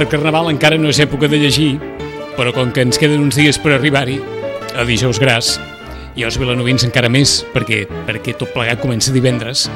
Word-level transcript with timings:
Per 0.00 0.06
Carnaval 0.08 0.46
encara 0.48 0.78
no 0.80 0.88
és 0.88 0.96
època 1.04 1.28
de 1.28 1.36
llegir, 1.36 1.74
però 2.32 2.54
com 2.56 2.70
que 2.72 2.80
ens 2.80 2.96
queden 2.96 3.20
uns 3.20 3.36
dies 3.36 3.58
per 3.60 3.74
arribar-hi, 3.74 4.14
a 4.72 4.86
dijous 4.88 5.18
gras, 5.20 5.50
i 6.16 6.24
els 6.24 6.38
vilanovins 6.40 6.86
encara 6.86 7.10
més, 7.12 7.34
perquè, 7.52 7.82
perquè 8.06 8.32
tot 8.40 8.48
plegat 8.54 8.80
comença 8.80 9.12
divendres, 9.12 9.66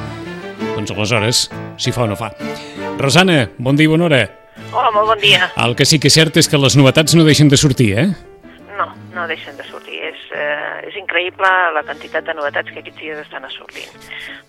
doncs 0.71 0.95
aleshores, 0.95 1.43
si 1.77 1.93
fa 1.93 2.07
o 2.07 2.09
no 2.09 2.17
fa. 2.17 2.31
Rosana, 2.97 3.51
bon 3.61 3.77
dia 3.77 3.85
i 3.85 3.91
bona 3.91 4.07
hora. 4.07 4.23
Hola, 4.71 4.89
molt 4.95 5.11
bon 5.11 5.21
dia. 5.21 5.51
El 5.61 5.77
que 5.77 5.85
sí 5.85 5.99
que 6.01 6.09
és 6.09 6.17
cert 6.17 6.41
és 6.41 6.49
que 6.49 6.57
les 6.57 6.73
novetats 6.73 7.13
no 7.13 7.27
deixen 7.27 7.51
de 7.53 7.59
sortir, 7.61 7.91
eh? 7.93 8.07
No, 8.79 8.87
no 9.13 9.27
deixen 9.29 9.53
de 9.59 9.67
sortir. 9.69 9.99
És, 10.09 10.23
eh, 10.33 10.87
és 10.89 10.97
increïble 10.97 11.51
la 11.77 11.85
quantitat 11.85 12.25
de 12.25 12.33
novetats 12.33 12.73
que 12.73 12.81
aquests 12.81 12.97
dies 12.97 13.21
estan 13.21 13.45
sortint. 13.53 13.93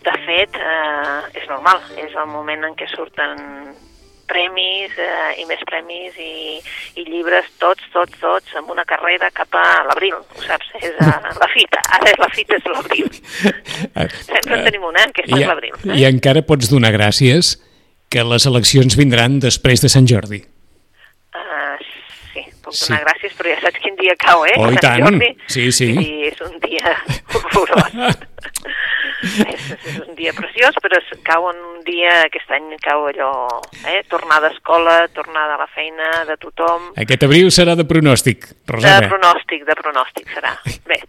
De 0.09 0.17
fet, 0.25 0.57
eh, 0.57 1.37
és 1.37 1.45
normal. 1.53 1.85
És 2.01 2.17
el 2.17 2.33
moment 2.33 2.65
en 2.65 2.81
què 2.81 2.89
surten 2.97 3.45
premis 4.31 4.93
eh, 4.99 5.37
i 5.41 5.45
més 5.49 5.63
premis 5.69 6.17
i, 6.21 6.59
i 7.01 7.05
llibres, 7.09 7.47
tots, 7.63 7.85
tots, 7.95 8.15
tots, 8.21 8.55
amb 8.59 8.71
una 8.75 8.85
carrera 8.89 9.31
cap 9.35 9.55
a 9.59 9.65
l'abril, 9.89 10.17
ho 10.19 10.43
saps? 10.45 10.69
És 10.81 10.97
a 11.03 11.15
la 11.41 11.49
fita, 11.55 11.83
ara 11.99 12.13
la 12.21 12.29
fita 12.35 12.59
és 12.59 12.67
l'abril. 12.73 13.09
Sempre 14.27 14.59
en 14.59 14.67
tenim 14.69 14.85
una, 14.89 15.05
eh? 15.07 15.11
aquesta 15.15 15.37
I, 15.37 15.43
és 15.43 15.49
l'abril. 15.51 15.79
Eh? 15.87 15.99
I 16.03 16.07
encara 16.11 16.43
pots 16.47 16.71
donar 16.73 16.93
gràcies 16.97 17.57
que 18.13 18.23
les 18.27 18.47
eleccions 18.47 18.95
vindran 18.99 19.41
després 19.43 19.83
de 19.83 19.91
Sant 19.93 20.07
Jordi. 20.11 20.43
Uh, 21.35 21.75
sí, 22.33 22.45
puc 22.63 22.75
Sí. 22.77 22.87
donar 22.91 23.03
gràcies, 23.09 23.35
però 23.39 23.51
ja 23.55 23.59
saps 23.65 23.83
quin 23.83 23.97
dia 23.99 24.15
cau, 24.23 24.45
eh? 24.47 24.55
Oh, 24.59 24.69
Sant 24.71 24.81
tant. 24.85 25.03
Jordi. 25.09 25.33
Sí, 25.51 25.71
sí. 25.75 25.91
I 25.99 26.31
és 26.31 26.41
un 26.47 26.55
dia 26.63 26.95
horrorós. 27.35 27.97
és, 29.23 29.67
és 29.87 29.99
un 30.07 30.15
dia 30.19 30.33
preciós, 30.37 30.75
però 30.83 30.99
es- 30.99 31.19
cau 31.27 31.49
en 31.51 31.57
un 31.57 31.83
dia, 31.85 32.23
aquest 32.27 32.51
any 32.51 32.77
cau 32.83 33.07
allò, 33.09 33.31
eh? 33.89 34.03
Tornar 34.09 34.41
d'escola, 34.45 35.09
tornar 35.15 35.49
de 35.53 35.59
la 35.59 35.67
feina, 35.75 36.25
de 36.29 36.37
tothom, 36.37 36.93
Aquest 36.97 37.23
abril 37.25 37.51
serà 37.51 37.75
de 37.77 37.85
pronòstic, 37.85 38.47
de 38.49 38.73
Rosana. 38.73 39.09
pronòstic, 39.09 39.65
de 39.67 39.75
pronòstic 39.75 40.29
serà. 40.35 40.53
Bé, 40.87 41.01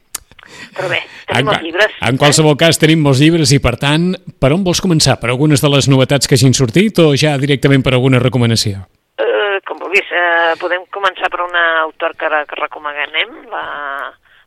però 0.76 0.90
bé, 0.90 1.02
tenim 1.28 1.50
els 1.50 1.62
llibres. 1.62 1.92
en 2.02 2.18
qualsevol 2.18 2.56
cas 2.58 2.80
tenim 2.80 3.02
molts 3.04 3.20
llibres 3.20 3.52
i 3.52 3.60
per 3.60 3.76
tant, 3.78 4.14
per 4.40 4.54
on 4.54 4.64
vols 4.64 4.82
començar? 4.82 5.20
Per 5.20 5.30
algunes 5.30 5.62
de 5.62 5.70
les 5.70 5.88
novetats 5.90 6.28
que 6.28 6.36
hagin 6.36 6.54
sortit 6.54 6.98
o 7.00 7.12
ja 7.16 7.38
directament 7.38 7.84
per 7.84 7.94
alguna 7.94 8.20
recomanació? 8.20 8.86
Eh, 9.20 9.60
com 9.66 9.78
vulguis, 9.82 10.06
eh, 10.12 10.54
podem 10.62 10.86
començar 10.94 11.30
per 11.30 11.42
una 11.42 11.82
autor 11.82 12.16
que, 12.16 12.30
que 12.48 12.56
recomanem, 12.62 13.34
la, 13.52 13.64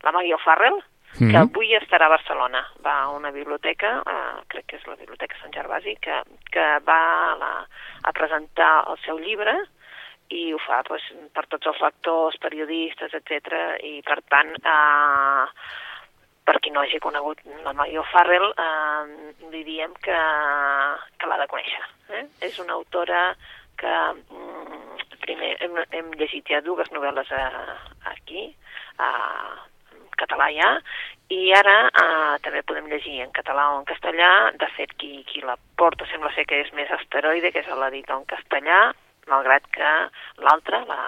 la 0.02 0.12
Maggie 0.12 0.34
O'Farrell, 0.34 0.78
que 1.18 1.24
Mhm. 1.26 1.36
avui 1.36 1.74
estarà 1.74 2.06
a 2.06 2.14
Barcelona. 2.14 2.62
Va 2.84 3.02
a 3.02 3.08
una 3.10 3.30
biblioteca, 3.30 4.02
eh, 4.06 4.42
crec 4.48 4.66
que 4.66 4.76
és 4.76 4.86
la 4.86 4.96
Biblioteca 4.96 5.36
Sant 5.40 5.52
Gervasi, 5.52 5.96
que, 5.96 6.22
que 6.50 6.66
va 6.86 7.00
a, 7.32 7.36
la, 7.36 7.66
a 8.02 8.12
presentar 8.12 8.84
el 8.88 8.98
seu 9.04 9.18
llibre 9.18 9.56
i 10.30 10.52
ho 10.54 10.58
fa 10.62 10.82
pues, 10.86 11.02
per 11.34 11.46
tots 11.50 11.66
els 11.66 11.80
lectors, 11.82 12.36
periodistes, 12.38 13.12
etc. 13.14 13.76
I 13.82 14.00
per 14.06 14.20
tant, 14.30 14.54
eh, 14.54 15.46
per 16.44 16.60
qui 16.60 16.70
no 16.70 16.80
hagi 16.80 17.00
conegut 17.02 17.42
la 17.64 17.72
Maggie 17.72 17.98
O'Farrell, 17.98 18.54
eh, 18.56 19.50
li 19.50 19.64
diem 19.64 19.92
que, 20.02 20.20
que 21.18 21.26
l'ha 21.26 21.38
de 21.42 21.48
conèixer. 21.50 21.82
Eh? 22.10 22.24
És 22.46 22.58
una 22.58 22.74
autora 22.74 23.34
que 23.76 23.96
mm, 24.12 25.18
primer 25.20 25.56
hem, 25.60 25.76
hem 25.90 26.12
llegit 26.18 26.46
ja 26.48 26.60
dues 26.60 26.88
novel·les 26.94 27.30
a, 27.32 27.44
aquí, 28.14 28.54
a 28.98 29.10
català 30.20 30.50
ja, 30.54 30.70
i 31.30 31.52
ara 31.54 31.76
eh, 31.88 32.34
també 32.44 32.62
podem 32.66 32.88
llegir 32.90 33.20
en 33.24 33.32
català 33.36 33.68
o 33.74 33.78
en 33.80 33.86
castellà. 33.88 34.50
De 34.60 34.68
fet, 34.76 34.92
qui, 35.00 35.22
qui 35.28 35.44
la 35.46 35.56
porta 35.78 36.08
sembla 36.10 36.32
ser 36.34 36.46
que 36.50 36.60
és 36.64 36.72
més 36.76 36.90
asteroide, 36.98 37.52
que 37.54 37.62
és 37.64 37.70
l'editor 37.82 38.20
en 38.20 38.28
castellà, 38.30 38.82
malgrat 39.30 39.66
que 39.74 39.94
l'altra, 40.42 40.82
la, 40.90 41.00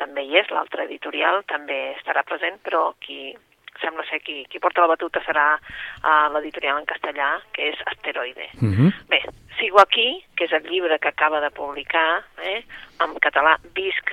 també 0.00 0.24
hi 0.26 0.40
és, 0.40 0.50
l'altra 0.50 0.86
editorial, 0.88 1.42
també 1.50 1.80
estarà 1.98 2.24
present, 2.28 2.58
però 2.64 2.90
qui 3.02 3.34
sembla 3.82 4.04
ser 4.08 4.20
qui, 4.22 4.42
qui 4.48 4.60
porta 4.62 4.84
la 4.84 4.92
batuta 4.92 5.20
serà 5.26 5.46
uh, 5.56 6.28
l'editorial 6.34 6.78
en 6.80 6.88
castellà, 6.88 7.30
que 7.56 7.72
és 7.72 7.80
Asteroide. 7.92 8.48
Uh 8.60 8.72
-huh. 8.72 8.92
Bé, 9.08 9.22
Sigo 9.58 9.80
aquí, 9.80 10.24
que 10.36 10.44
és 10.44 10.52
el 10.52 10.64
llibre 10.64 10.98
que 10.98 11.08
acaba 11.08 11.40
de 11.40 11.50
publicar, 11.50 12.24
eh, 12.42 12.64
en 13.00 13.14
català 13.20 13.58
Visc, 13.74 14.12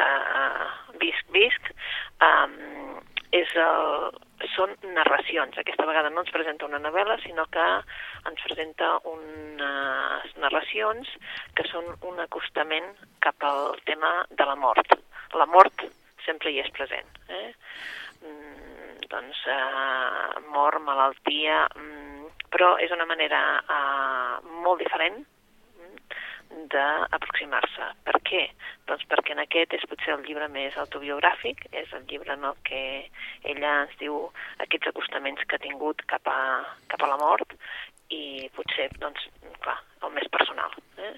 uh, 0.00 0.96
Visc, 0.98 1.24
Visc, 1.32 1.70
um, 2.20 2.89
és 3.36 3.52
el, 3.62 4.10
són 4.54 4.72
narracions. 4.96 5.58
Aquesta 5.58 5.86
vegada 5.88 6.10
no 6.10 6.24
ens 6.24 6.32
presenta 6.34 6.66
una 6.66 6.80
novel·la, 6.82 7.18
sinó 7.22 7.46
que 7.54 7.66
ens 8.30 8.44
presenta 8.46 8.92
unes 9.08 10.36
narracions 10.42 11.10
que 11.56 11.66
són 11.70 11.88
un 12.10 12.20
acostament 12.24 12.92
cap 13.24 13.46
al 13.46 13.78
tema 13.88 14.12
de 14.30 14.48
la 14.50 14.56
mort. 14.58 14.96
La 15.38 15.46
mort 15.46 15.86
sempre 16.26 16.50
hi 16.50 16.60
és 16.62 16.70
present. 16.76 17.06
Eh? 17.28 17.50
Mm, 18.26 19.08
doncs 19.10 19.44
eh, 19.48 20.40
mort, 20.52 20.82
malaltia, 20.84 21.64
mm, 21.76 22.30
però 22.50 22.74
és 22.82 22.92
una 22.94 23.06
manera 23.08 23.42
eh, 23.60 24.40
molt 24.64 24.82
diferent 24.82 25.22
d'aproximar-se. 26.50 27.86
Per 28.06 28.16
què? 28.26 28.42
Doncs 28.90 29.06
perquè 29.10 29.34
en 29.34 29.42
aquest 29.44 29.74
és 29.78 29.86
potser 29.90 30.14
el 30.16 30.24
llibre 30.26 30.48
més 30.52 30.76
autobiogràfic, 30.82 31.66
és 31.72 31.92
el 31.96 32.06
llibre 32.10 32.34
en 32.34 32.46
el 32.50 32.58
que 32.66 32.82
ella 33.52 33.74
ens 33.84 33.96
diu 34.02 34.18
aquests 34.64 34.90
acostaments 34.92 35.46
que 35.46 35.56
ha 35.58 35.64
tingut 35.64 36.02
cap 36.10 36.26
a, 36.30 36.40
cap 36.90 37.02
a 37.06 37.10
la 37.12 37.18
mort 37.22 37.54
i 38.10 38.50
potser, 38.56 38.90
doncs, 38.98 39.26
clar, 39.64 39.78
el 40.02 40.14
més 40.16 40.26
personal. 40.34 40.74
Eh? 40.98 41.14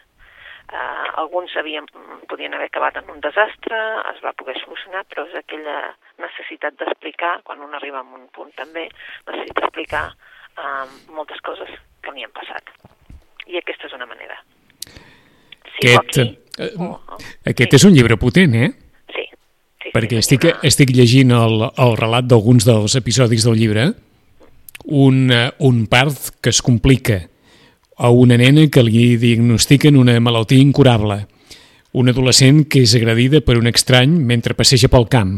Uh, 0.72 1.08
alguns 1.20 1.52
havien, 1.60 1.88
podien 2.30 2.54
haver 2.54 2.70
acabat 2.70 2.96
en 3.00 3.10
un 3.12 3.20
desastre, 3.24 3.80
es 4.12 4.22
va 4.24 4.32
poder 4.38 4.54
solucionar, 4.60 5.02
però 5.08 5.26
és 5.28 5.34
aquella 5.40 5.78
necessitat 6.22 6.78
d'explicar, 6.80 7.34
quan 7.48 7.60
un 7.64 7.74
arriba 7.76 8.00
a 8.00 8.20
un 8.20 8.28
punt 8.36 8.52
també, 8.56 8.86
necessita 9.28 9.66
explicar 9.66 10.06
uh, 10.12 10.86
moltes 11.12 11.44
coses 11.44 11.76
que 12.00 12.16
li 12.16 12.24
han 12.24 12.32
passat. 12.36 12.72
I 13.48 13.60
aquesta 13.60 13.90
és 13.90 13.96
una 13.98 14.08
manera. 14.08 14.38
Sigo 15.80 15.98
Aquest, 16.00 16.18
aquí. 16.18 16.38
eh, 16.58 16.70
Oh, 16.78 16.84
oh. 17.08 17.16
Aquest 17.44 17.70
Sí. 17.70 17.76
és 17.76 17.84
un 17.84 17.94
llibre 17.94 18.16
potent, 18.16 18.54
eh? 18.54 18.72
Sí. 19.08 19.24
sí 19.82 19.90
Perquè 19.94 20.20
sí, 20.20 20.36
estic, 20.36 20.46
estic 20.62 20.90
llegint 20.94 21.32
el, 21.32 21.68
el 21.76 21.96
relat 21.96 22.26
d'alguns 22.28 22.64
dels 22.68 22.94
episodis 22.96 23.44
del 23.44 23.56
llibre, 23.58 23.92
un, 24.84 25.30
eh, 25.32 25.50
un 25.58 25.86
part 25.86 26.30
que 26.40 26.50
es 26.50 26.62
complica 26.62 27.28
a 27.96 28.10
una 28.10 28.36
nena 28.36 28.66
que 28.72 28.82
li 28.82 29.16
diagnostiquen 29.16 29.96
una 29.96 30.18
malaltia 30.20 30.58
incurable, 30.58 31.26
un 31.92 32.08
adolescent 32.08 32.64
que 32.68 32.82
és 32.82 32.94
agredida 32.96 33.40
per 33.44 33.58
un 33.60 33.68
estrany 33.68 34.10
mentre 34.10 34.54
passeja 34.56 34.88
pel 34.88 35.08
camp, 35.12 35.34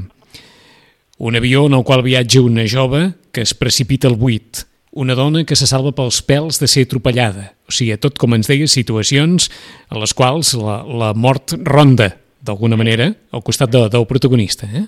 un 1.18 1.36
avió 1.36 1.66
en 1.66 1.74
el 1.74 1.84
qual 1.84 2.02
viatja 2.02 2.40
una 2.40 2.64
jove 2.68 3.14
que 3.32 3.42
es 3.42 3.54
precipita 3.54 4.08
al 4.08 4.16
buit, 4.16 4.64
una 4.92 5.14
dona 5.14 5.44
que 5.44 5.56
se 5.56 5.66
salva 5.66 5.92
pels 5.92 6.20
pèls 6.26 6.60
de 6.60 6.68
ser 6.70 6.84
atropellada. 6.86 7.54
O 7.64 7.72
sigui, 7.72 7.96
tot, 8.00 8.18
com 8.20 8.36
ens 8.36 8.50
deia, 8.50 8.68
situacions 8.68 9.48
en 9.88 10.00
les 10.02 10.12
quals 10.16 10.52
la, 10.60 10.82
la 10.84 11.14
mort 11.16 11.56
ronda, 11.64 12.10
d'alguna 12.44 12.76
manera, 12.76 13.08
al 13.32 13.42
costat 13.44 13.72
de, 13.72 13.86
del 13.92 14.04
protagonista. 14.10 14.68
Eh? 14.68 14.84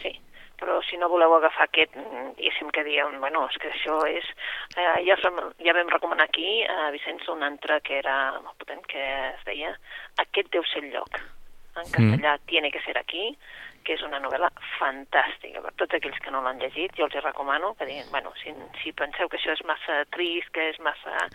Sí, 0.00 0.14
però 0.60 0.78
si 0.88 0.96
no 0.96 1.10
voleu 1.12 1.34
agafar 1.36 1.66
aquest, 1.68 1.92
mm, 1.92 2.30
diguéssim 2.38 2.72
que 2.72 2.86
diem, 2.88 3.18
bueno, 3.20 3.44
és 3.52 3.60
que 3.60 3.68
això 3.74 4.00
és... 4.08 4.28
Eh, 4.76 5.04
ja, 5.08 5.18
som, 5.20 5.36
ja 5.60 5.76
vam 5.76 5.92
recomanar 5.92 6.28
aquí 6.30 6.62
a 6.64 6.88
Vicenç 6.94 7.28
un 7.32 7.44
altre 7.44 7.82
que 7.84 8.00
era 8.00 8.16
molt 8.40 8.56
potent, 8.62 8.84
que 8.88 9.02
es 9.34 9.44
deia 9.48 9.76
Aquest 10.24 10.48
deu 10.54 10.64
ser 10.72 10.86
el 10.86 10.94
lloc. 10.96 11.20
En 11.76 11.84
castellà, 11.92 12.38
mm. 12.38 12.48
Tiene 12.48 12.70
que 12.72 12.80
ser 12.80 12.96
aquí, 12.96 13.36
que 13.86 13.94
és 13.94 14.02
una 14.06 14.18
novel·la 14.22 14.50
fantàstica. 14.76 15.62
Per 15.62 15.72
tots 15.80 15.96
aquells 15.98 16.18
que 16.22 16.32
no 16.34 16.42
l'han 16.44 16.58
llegit, 16.62 16.94
jo 16.98 17.06
els 17.06 17.14
hi 17.14 17.22
recomano 17.22 17.72
que 17.78 17.86
diguin, 17.88 18.08
bueno, 18.10 18.32
si, 18.42 18.54
si 18.82 18.92
penseu 18.98 19.30
que 19.30 19.38
això 19.38 19.54
és 19.54 19.62
massa 19.68 20.00
trist, 20.14 20.50
que 20.56 20.68
és 20.72 20.80
massa 20.84 21.28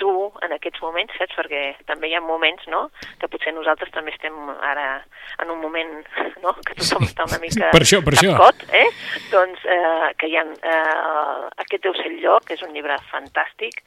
dur 0.00 0.32
en 0.42 0.56
aquests 0.56 0.82
moments, 0.82 1.14
saps? 1.18 1.36
Perquè 1.38 1.62
també 1.88 2.10
hi 2.10 2.16
ha 2.18 2.24
moments, 2.24 2.66
no?, 2.72 2.88
que 3.20 3.30
potser 3.30 3.54
nosaltres 3.54 3.94
també 3.94 4.14
estem 4.14 4.34
ara 4.60 4.88
en 5.44 5.54
un 5.54 5.62
moment, 5.62 5.94
no?, 6.44 6.56
que 6.66 6.76
tothom 6.80 7.06
està 7.06 7.28
una 7.30 7.40
mica 7.42 7.70
per 7.72 7.84
això, 7.84 8.02
per 8.04 8.16
capcot, 8.18 8.66
eh? 8.74 8.88
Doncs 9.30 9.64
eh, 9.76 10.10
que 10.18 10.32
hi 10.32 10.36
ha... 10.40 10.44
Eh, 10.72 11.48
aquest 11.64 11.86
deu 11.86 11.94
ser 11.98 12.10
el 12.10 12.20
lloc, 12.24 12.50
és 12.52 12.66
un 12.66 12.74
llibre 12.74 12.98
fantàstic, 13.12 13.82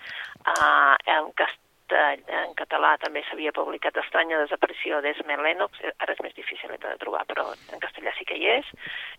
eh, 0.55 1.15
en 1.17 1.31
cast 1.37 1.59
en 1.93 2.53
català 2.57 2.95
també 2.97 3.21
s'havia 3.23 3.53
publicat 3.53 3.97
Estranya 3.97 4.39
desaparició 4.41 5.01
d'Esme 5.01 5.37
Lennox, 5.37 5.79
ara 5.99 6.13
és 6.13 6.21
més 6.23 6.35
difícil 6.35 6.69
de 6.71 6.95
trobar, 7.01 7.25
però 7.29 7.51
en 7.53 7.79
castellà 7.79 8.13
sí 8.17 8.25
que 8.25 8.37
hi 8.39 8.47
és, 8.57 8.71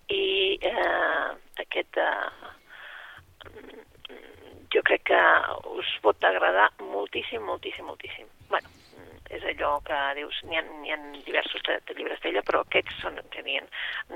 i 0.08 0.58
eh, 0.60 1.30
aquest 1.62 1.96
eh, 1.96 2.30
jo 4.74 4.82
crec 4.82 5.06
que 5.12 5.20
us 5.78 5.92
pot 6.02 6.24
agradar 6.24 6.70
moltíssim, 6.80 7.42
moltíssim, 7.42 7.86
moltíssim. 7.86 8.26
bueno, 8.50 8.68
és 9.30 9.44
allò 9.52 9.76
que 9.86 9.96
dius, 10.18 10.38
n'hi 10.48 10.58
ha, 10.58 10.64
ha 10.94 10.98
diversos 11.26 11.62
de, 11.66 11.78
de 11.88 11.96
llibres 11.98 12.20
d'ella, 12.22 12.42
però 12.46 12.62
aquests 12.64 13.00
són, 13.02 13.18
que 13.32 13.44
dient, 13.46 13.66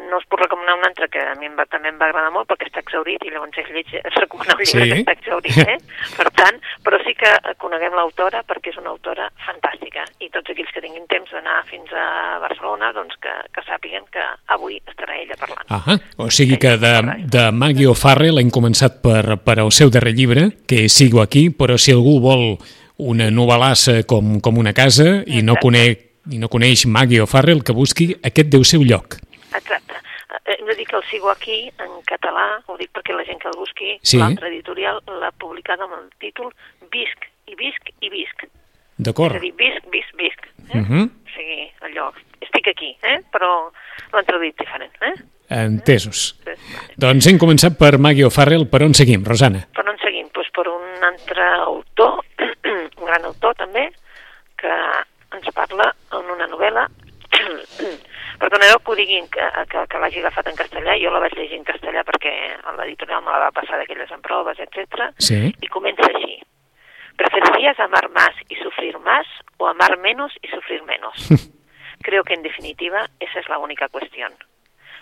no 0.08 0.20
us 0.20 0.26
puc 0.30 0.42
recomanar 0.44 0.76
un 0.78 0.86
altre 0.88 1.08
que 1.12 1.22
a 1.22 1.34
mi 1.38 1.48
em 1.50 1.56
va, 1.58 1.66
també 1.70 1.92
em 1.92 1.98
va 2.00 2.10
agradar 2.10 2.32
molt 2.34 2.48
perquè 2.50 2.68
està 2.70 2.82
exaurit 2.84 3.24
i 3.24 3.32
llavors 3.32 3.58
és 3.60 3.70
lleig 3.74 3.92
recomanar 4.16 4.56
un 4.56 4.64
llibre 4.64 4.84
sí. 4.84 4.90
que 4.90 5.00
està 5.02 5.16
exaurit, 5.18 5.60
eh? 5.64 5.78
per 6.18 6.28
tant, 6.38 6.60
però 6.86 7.00
sí 7.04 7.14
que 7.18 7.32
coneguem 7.62 7.96
l'autora 7.98 8.42
perquè 8.48 8.74
és 8.74 8.80
una 8.80 8.92
autora 8.94 9.30
fantàstica 9.46 10.06
i 10.20 10.30
tots 10.34 10.52
aquells 10.52 10.72
que 10.74 10.84
tinguin 10.84 11.08
temps 11.10 11.32
d'anar 11.34 11.60
fins 11.70 11.92
a 11.94 12.38
Barcelona, 12.42 12.92
doncs 12.96 13.18
que, 13.22 13.34
que 13.54 13.64
sàpiguen 13.66 14.06
que 14.14 14.26
avui 14.54 14.80
estarà 14.86 15.18
ella 15.18 15.38
parlant. 15.40 15.66
Ah 15.70 15.98
o 16.20 16.28
sigui 16.30 16.58
que 16.60 16.76
de, 16.80 16.92
de 17.32 17.46
Maggie 17.52 17.88
O'Farrell 17.90 18.40
hem 18.40 18.50
començat 18.52 19.00
per, 19.04 19.38
per 19.44 19.58
el 19.62 19.72
seu 19.74 19.90
darrer 19.92 20.12
llibre, 20.16 20.50
que 20.68 20.88
Sigo 20.88 21.22
aquí, 21.22 21.48
però 21.50 21.78
si 21.78 21.94
algú 21.94 22.18
vol 22.22 22.44
una 23.00 23.30
novel·lassa 23.32 24.02
com, 24.08 24.38
com 24.44 24.60
una 24.60 24.74
casa 24.76 25.08
Exacte. 25.08 25.38
i 25.38 25.42
no, 25.46 25.56
conec, 25.62 26.06
i 26.30 26.38
no 26.42 26.50
coneix 26.52 26.86
Maggie 26.86 27.22
o 27.24 27.28
Farrell, 27.30 27.64
que 27.64 27.76
busqui 27.76 28.12
aquest 28.20 28.52
deu 28.52 28.64
ser 28.64 28.82
lloc. 28.84 29.18
Exacte. 29.50 29.98
Eh, 30.44 30.56
hem 30.58 30.66
de 30.68 30.76
dir 30.78 30.86
que 30.86 30.96
el 30.96 31.04
sigo 31.10 31.30
aquí 31.30 31.58
en 31.78 31.98
català, 32.08 32.46
ho 32.66 32.76
dic 32.78 32.92
perquè 32.96 33.16
la 33.16 33.26
gent 33.28 33.40
que 33.42 33.50
el 33.50 33.58
busqui, 33.58 33.96
sí. 34.02 34.20
l'altre 34.20 34.50
editorial 34.52 35.00
l'ha 35.20 35.32
publicat 35.42 35.80
amb 35.80 35.96
el 35.98 36.08
títol 36.22 36.52
Visc, 36.90 37.26
i 37.46 37.54
visc, 37.54 37.92
i 38.02 38.10
visc. 38.10 38.46
D'acord. 39.00 39.36
És 39.36 39.40
a 39.40 39.44
dir, 39.44 39.52
visc, 39.56 39.86
visc, 39.92 40.16
visc. 40.18 40.48
Eh? 40.70 40.78
Uh 40.78 40.86
-huh. 40.86 41.04
O 41.06 41.30
sigui, 41.34 41.70
allò, 41.86 42.12
estic 42.40 42.68
aquí, 42.68 42.96
eh? 43.02 43.20
però 43.32 43.70
l'han 44.12 44.26
traduït 44.26 44.56
diferent. 44.58 44.92
Eh? 45.00 45.14
Entesos. 45.50 46.38
Eh? 46.46 46.56
Doncs 46.96 47.26
hem 47.26 47.38
començat 47.38 47.76
per 47.78 47.98
Maggie 47.98 48.26
O'Farrell. 48.26 48.68
Per 48.70 48.82
on 48.82 48.94
seguim, 48.94 49.24
Rosana? 49.24 49.66
Per 49.74 49.86
on 49.88 49.98
seguim? 49.98 50.28
Doncs 50.30 50.34
pues 50.34 50.50
per 50.54 50.66
un 50.68 51.04
altre 51.04 51.46
autor 51.66 52.20
autor 53.30 53.56
també, 53.58 53.88
que 54.60 54.74
ens 55.36 55.54
parla 55.56 55.88
en 56.18 56.34
una 56.34 56.50
novel·la 56.50 56.88
Perdoneu 58.40 58.78
que 58.80 58.92
ho 58.92 58.96
diguin 58.96 59.26
que, 59.28 59.46
que, 59.70 59.82
que 59.90 59.98
l'hagi 60.00 60.22
agafat 60.22 60.48
en 60.50 60.56
castellà, 60.58 60.96
jo 61.00 61.12
la 61.12 61.20
vaig 61.22 61.34
llegir 61.36 61.58
en 61.60 61.66
castellà 61.68 62.04
perquè 62.08 62.32
l'editorial 62.78 63.20
me 63.24 63.34
la 63.34 63.42
va 63.46 63.50
passar 63.52 63.78
d'aquelles 63.80 64.12
en 64.16 64.22
proves, 64.24 64.60
etc. 64.64 65.10
Sí. 65.20 65.40
Y 65.60 65.68
comença 65.72 66.08
així. 66.08 66.38
¿Preferirías 67.20 67.78
amar 67.84 68.08
más 68.16 68.32
y 68.48 68.56
sufrir 68.62 68.98
más 68.98 69.26
o 69.58 69.68
amar 69.68 69.98
menos 69.98 70.32
y 70.40 70.48
sufrir 70.48 70.82
menos? 70.84 71.28
Creo 72.02 72.24
que 72.24 72.34
en 72.34 72.42
definitiva 72.42 73.10
esa 73.20 73.40
es 73.40 73.48
la 73.48 73.58
única 73.58 73.88
cuestión. 73.88 74.32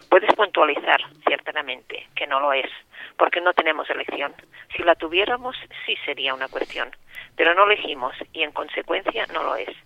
Puedes 0.09 0.35
puntualizar, 0.35 1.01
ciertamente, 1.27 2.09
que 2.15 2.27
no 2.27 2.41
lo 2.41 2.53
es, 2.53 2.71
porque 3.17 3.41
no 3.41 3.53
tenemos 3.53 3.89
elección. 3.91 4.35
Si 4.75 4.83
la 4.83 4.95
tuviéramos, 4.95 5.57
sí 5.85 5.97
sería 6.05 6.35
una 6.35 6.49
cuestión, 6.49 6.91
pero 7.37 7.55
no 7.55 7.65
elegimos 7.65 8.15
y 8.33 8.43
en 8.43 8.53
consecuencia 8.53 9.27
no 9.33 9.43
lo 9.43 9.57
es. 9.57 9.77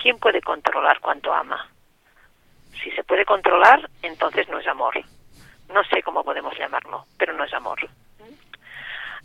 ¿Quién 0.00 0.18
puede 0.18 0.42
controlar 0.42 1.00
cuánto 1.00 1.32
ama? 1.32 1.68
Si 2.82 2.90
se 2.90 3.04
puede 3.04 3.24
controlar, 3.24 3.88
entonces 4.02 4.48
no 4.48 4.58
es 4.58 4.66
amor. 4.66 4.94
No 5.72 5.82
sé 5.84 6.02
cómo 6.02 6.22
podemos 6.22 6.56
llamarlo, 6.58 7.04
pero 7.16 7.32
no 7.32 7.44
es 7.44 7.54
amor. 7.54 7.78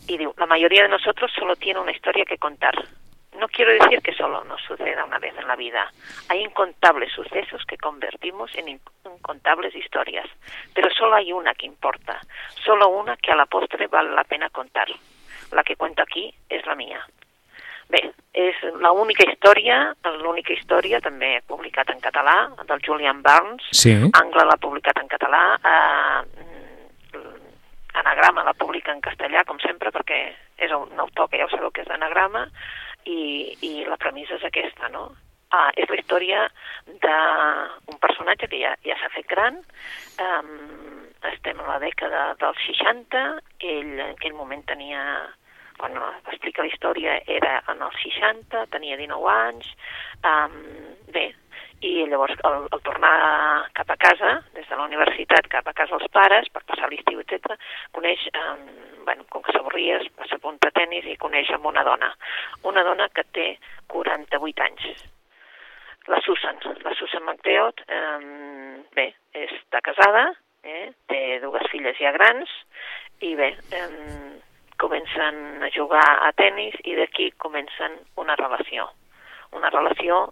Y 0.08 0.18
digo, 0.18 0.34
la 0.38 0.46
mayoría 0.46 0.84
de 0.84 0.90
nosotros 0.90 1.32
solo 1.38 1.56
tiene 1.56 1.80
una 1.80 1.92
historia 1.92 2.24
que 2.24 2.38
contar. 2.38 2.76
No 3.36 3.48
quiero 3.50 3.72
decir 3.72 4.02
que 4.02 4.14
solo 4.14 4.44
nos 4.46 4.62
suceda 4.62 5.06
una 5.06 5.20
vez 5.20 5.38
en 5.38 5.48
la 5.48 5.56
vida. 5.56 5.92
Hay 6.30 6.42
incontables 6.42 7.12
sucesos 7.12 7.64
que 7.66 7.78
convertimos 7.78 8.54
en 8.56 8.70
incontables 8.70 9.76
historias, 9.76 10.28
pero 10.74 10.90
solo 10.92 11.16
hay 11.16 11.32
una 11.32 11.54
que 11.54 11.66
importa, 11.66 12.20
solo 12.66 12.90
una 12.90 13.16
que 13.18 13.32
a 13.32 13.36
la 13.36 13.46
postre 13.46 13.88
vale 13.88 14.12
la 14.12 14.24
pena 14.24 14.50
contar. 14.50 14.88
La 15.52 15.64
que 15.64 15.76
cuento 15.76 16.02
aquí 16.02 16.34
és 16.50 16.66
la 16.66 16.76
mia. 16.76 17.00
Bé, 17.88 18.02
és 18.36 18.58
l'única 18.84 19.24
història, 19.24 19.94
l'única 20.20 20.52
història 20.52 21.00
també 21.00 21.38
publicat 21.48 21.94
en 21.94 22.02
català, 22.04 22.50
del 22.68 22.82
Julian 22.84 23.22
Barnes. 23.24 23.64
Sí. 23.72 23.94
Angle 23.96 24.44
l'ha 24.44 24.58
publicat 24.60 25.00
en 25.00 25.08
català, 25.08 25.44
eh, 25.64 26.48
Anagrama 27.98 28.44
la 28.44 28.54
publica 28.54 28.92
en 28.92 29.00
castellà, 29.02 29.44
com 29.48 29.58
sempre, 29.64 29.90
perquè 29.96 30.20
és 30.58 30.74
un 30.76 31.00
autor 31.00 31.30
que 31.30 31.40
ja 31.40 31.48
ho 31.48 31.50
sabeu 31.50 31.72
que 31.74 31.82
és 31.82 31.88
d'anagrama, 31.90 32.44
i, 33.08 33.56
i 33.64 33.72
la 33.88 33.98
premissa 34.02 34.38
és 34.38 34.46
aquesta, 34.48 34.92
no? 34.94 35.08
Ah, 35.56 35.70
és 35.80 35.88
la 35.88 35.96
història 35.96 36.44
d'un 36.88 38.00
personatge 38.04 38.50
que 38.52 38.60
ja, 38.60 38.74
ja 38.84 38.98
s'ha 39.00 39.12
fet 39.14 39.30
gran, 39.32 39.62
um, 40.20 40.50
estem 41.32 41.62
a 41.64 41.68
la 41.70 41.78
dècada 41.84 42.24
dels 42.42 42.60
60, 42.68 43.24
ell 43.72 43.94
en 43.96 44.10
aquell 44.10 44.36
moment 44.36 44.66
tenia, 44.68 45.02
quan 45.80 45.96
explica 46.34 46.66
la 46.66 46.72
història 46.74 47.16
era 47.40 47.62
en 47.72 47.86
els 47.88 47.96
60, 48.04 48.66
tenia 48.76 49.00
19 49.00 49.32
anys, 49.34 49.72
um, 50.28 50.60
bé, 51.16 51.30
i 51.86 52.06
llavors 52.10 52.40
al, 52.48 52.66
al 52.74 52.82
tornar 52.82 53.14
cap 53.78 53.90
a 53.94 53.98
casa, 54.02 54.32
des 54.56 54.66
de 54.66 54.76
la 54.76 54.86
universitat 54.88 55.50
cap 55.52 55.68
a 55.68 55.74
casa 55.78 55.98
dels 55.98 56.12
pares, 56.14 56.50
per 56.54 56.64
passar 56.66 56.90
l'estiu, 56.90 57.22
etc, 57.22 57.54
coneix, 57.94 58.24
um, 58.34 58.64
bueno, 59.06 59.28
com 59.30 59.44
que 59.46 59.54
s'avorria, 59.54 60.00
s'apunta 60.32 60.72
a 60.72 60.76
tennis 60.80 61.06
i 61.06 61.18
coneix 61.22 61.52
amb 61.54 61.70
una 61.70 61.84
dona. 61.86 62.10
Una 62.66 62.84
dona 62.88 63.10
que 63.14 63.28
té 63.36 63.48
48 63.94 64.66
anys. 64.66 65.06
La 66.08 66.22
Susan, 66.24 66.58
la 66.86 66.96
Susan 66.96 67.24
McDeot, 67.28 67.84
um, 67.94 68.82
bé, 68.96 69.12
està 69.38 69.84
casada, 69.86 70.32
eh, 70.64 70.90
té 71.12 71.22
dues 71.44 71.70
filles 71.72 72.00
ja 72.02 72.14
grans, 72.16 72.50
i 73.22 73.36
bé, 73.38 73.52
um, 73.84 74.34
comencen 74.82 75.64
a 75.66 75.70
jugar 75.74 76.06
a 76.26 76.32
tennis 76.38 76.76
i 76.86 76.96
d'aquí 76.98 77.32
comencen 77.38 78.00
una 78.18 78.36
relació. 78.40 78.90
Una 79.58 79.70
relació 79.74 80.28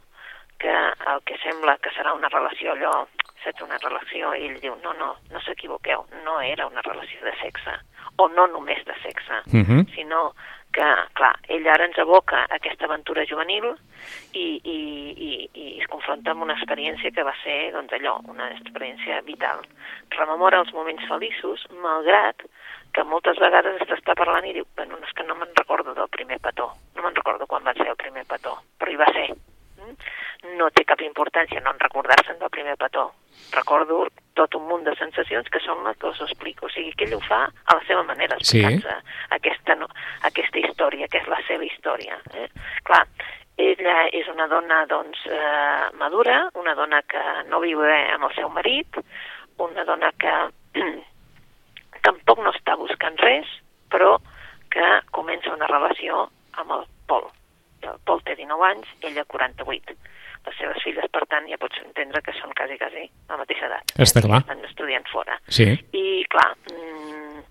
que 0.66 1.12
el 1.12 1.22
que 1.30 1.38
sembla 1.44 1.78
que 1.78 1.92
serà 1.94 2.16
una 2.18 2.30
relació 2.34 2.74
allò, 2.74 2.94
saps, 3.44 3.62
una 3.62 3.78
relació, 3.84 4.34
i 4.34 4.48
ell 4.48 4.58
diu, 4.64 4.74
no, 4.82 4.96
no, 4.98 5.12
no 5.30 5.42
s'equivoqueu, 5.46 6.08
no 6.26 6.40
era 6.42 6.66
una 6.66 6.82
relació 6.88 7.22
de 7.22 7.34
sexe, 7.38 7.76
o 8.18 8.26
no 8.34 8.48
només 8.50 8.82
de 8.88 8.96
sexe, 9.04 9.44
uh 9.46 9.62
-huh. 9.62 9.86
sinó 9.94 10.34
que, 10.74 10.88
clar, 11.14 11.36
ell 11.48 11.68
ara 11.68 11.86
ens 11.86 12.00
aboca 12.00 12.42
a 12.42 12.56
aquesta 12.56 12.86
aventura 12.86 13.28
juvenil 13.30 13.76
i, 14.34 14.60
i, 14.64 14.80
i, 15.28 15.50
i 15.54 15.80
es 15.80 15.88
confronta 15.88 16.32
amb 16.32 16.42
una 16.42 16.58
experiència 16.58 17.12
que 17.12 17.24
va 17.24 17.36
ser, 17.44 17.72
doncs 17.72 17.94
allò, 17.94 18.20
una 18.28 18.50
experiència 18.50 19.22
vital. 19.22 19.62
Rememora 20.18 20.60
els 20.60 20.74
moments 20.74 21.08
feliços, 21.08 21.68
malgrat 21.70 22.42
que 22.92 23.04
moltes 23.04 23.38
vegades 23.38 23.82
està 23.82 24.16
parlant 24.16 24.46
i 24.46 24.54
diu, 24.54 24.66
bueno, 24.76 24.98
és 25.04 25.14
que 25.14 25.24
no 25.24 25.36
me'n 25.36 25.56
recordo 25.56 25.94
del 25.94 26.10
primer 26.10 26.40
petó, 26.40 26.74
no 26.96 27.04
me'n 27.04 27.16
recordo 27.16 27.46
quan 27.46 27.64
va 27.64 27.74
ser 27.74 27.88
el 27.88 27.96
primer 27.96 28.26
petó, 28.26 28.58
però 28.80 28.92
hi 28.92 28.96
va 28.96 29.14
ser. 29.14 29.30
No 30.60 30.70
té 30.76 30.86
cap 30.88 31.02
importància 31.06 31.62
no 31.64 31.74
en 31.74 31.82
recordar-se'n 31.82 32.40
del 32.42 32.52
primer 32.54 32.76
petó. 32.82 33.08
Recordo 33.54 34.06
tot 34.36 34.56
un 34.58 34.68
munt 34.70 34.84
de 34.86 34.94
sensacions 35.00 35.48
que 35.52 35.62
són 35.64 35.84
les 35.86 35.98
que 36.02 36.10
us 36.12 36.22
explico. 36.26 36.68
O 36.68 36.74
sigui, 36.74 36.94
que 36.98 37.08
ell 37.08 37.16
ho 37.18 37.22
fa 37.24 37.46
a 37.48 37.78
la 37.78 37.86
seva 37.88 38.04
manera, 38.08 38.38
explicant-se 38.40 38.98
sí. 39.00 39.16
aquesta, 39.38 39.78
no, 39.80 39.90
aquesta 40.30 40.62
història, 40.62 41.10
que 41.12 41.22
és 41.24 41.32
la 41.32 41.42
seva 41.48 41.66
història. 41.68 42.20
Eh? 42.36 42.48
Clar, 42.88 43.04
ella 43.58 43.96
és 44.12 44.28
una 44.32 44.48
dona 44.52 44.84
doncs, 44.92 45.22
eh, 45.32 45.90
madura, 46.00 46.42
una 46.60 46.76
dona 46.76 47.02
que 47.08 47.24
no 47.50 47.62
viu 47.64 47.80
bé 47.86 48.02
amb 48.16 48.28
el 48.28 48.36
seu 48.36 48.50
marit, 48.52 49.00
una 49.64 49.86
dona 49.88 50.12
que 50.20 50.34
tampoc 52.08 52.44
no 52.44 52.52
està 52.52 52.76
buscant 52.80 53.16
res, 53.24 53.48
però 53.92 54.18
que 54.74 54.90
comença 55.16 55.54
una 55.56 55.72
relació 55.72 56.28
amb 56.60 56.76
el 56.76 56.86
Pol. 57.08 57.28
Pol 58.06 58.22
té 58.26 58.36
19 58.40 58.68
anys, 58.72 58.92
ella 59.02 59.26
48 59.32 59.96
les 60.46 60.58
seves 60.60 60.84
filles, 60.84 61.08
per 61.14 61.24
tant, 61.30 61.48
ja 61.50 61.58
pots 61.62 61.80
entendre 61.82 62.22
que 62.26 62.34
són 62.38 62.54
quasi, 62.58 62.78
quasi 62.82 63.08
la 63.30 63.40
mateixa 63.40 63.68
edat. 63.70 63.94
Està 64.06 64.22
eh? 64.22 64.28
clar. 64.28 64.42
Estan 64.44 64.68
estudiant 64.68 65.08
fora. 65.10 65.38
Sí. 65.50 65.68
I, 65.98 66.06
clar, 66.30 66.52
mm, 66.70 67.42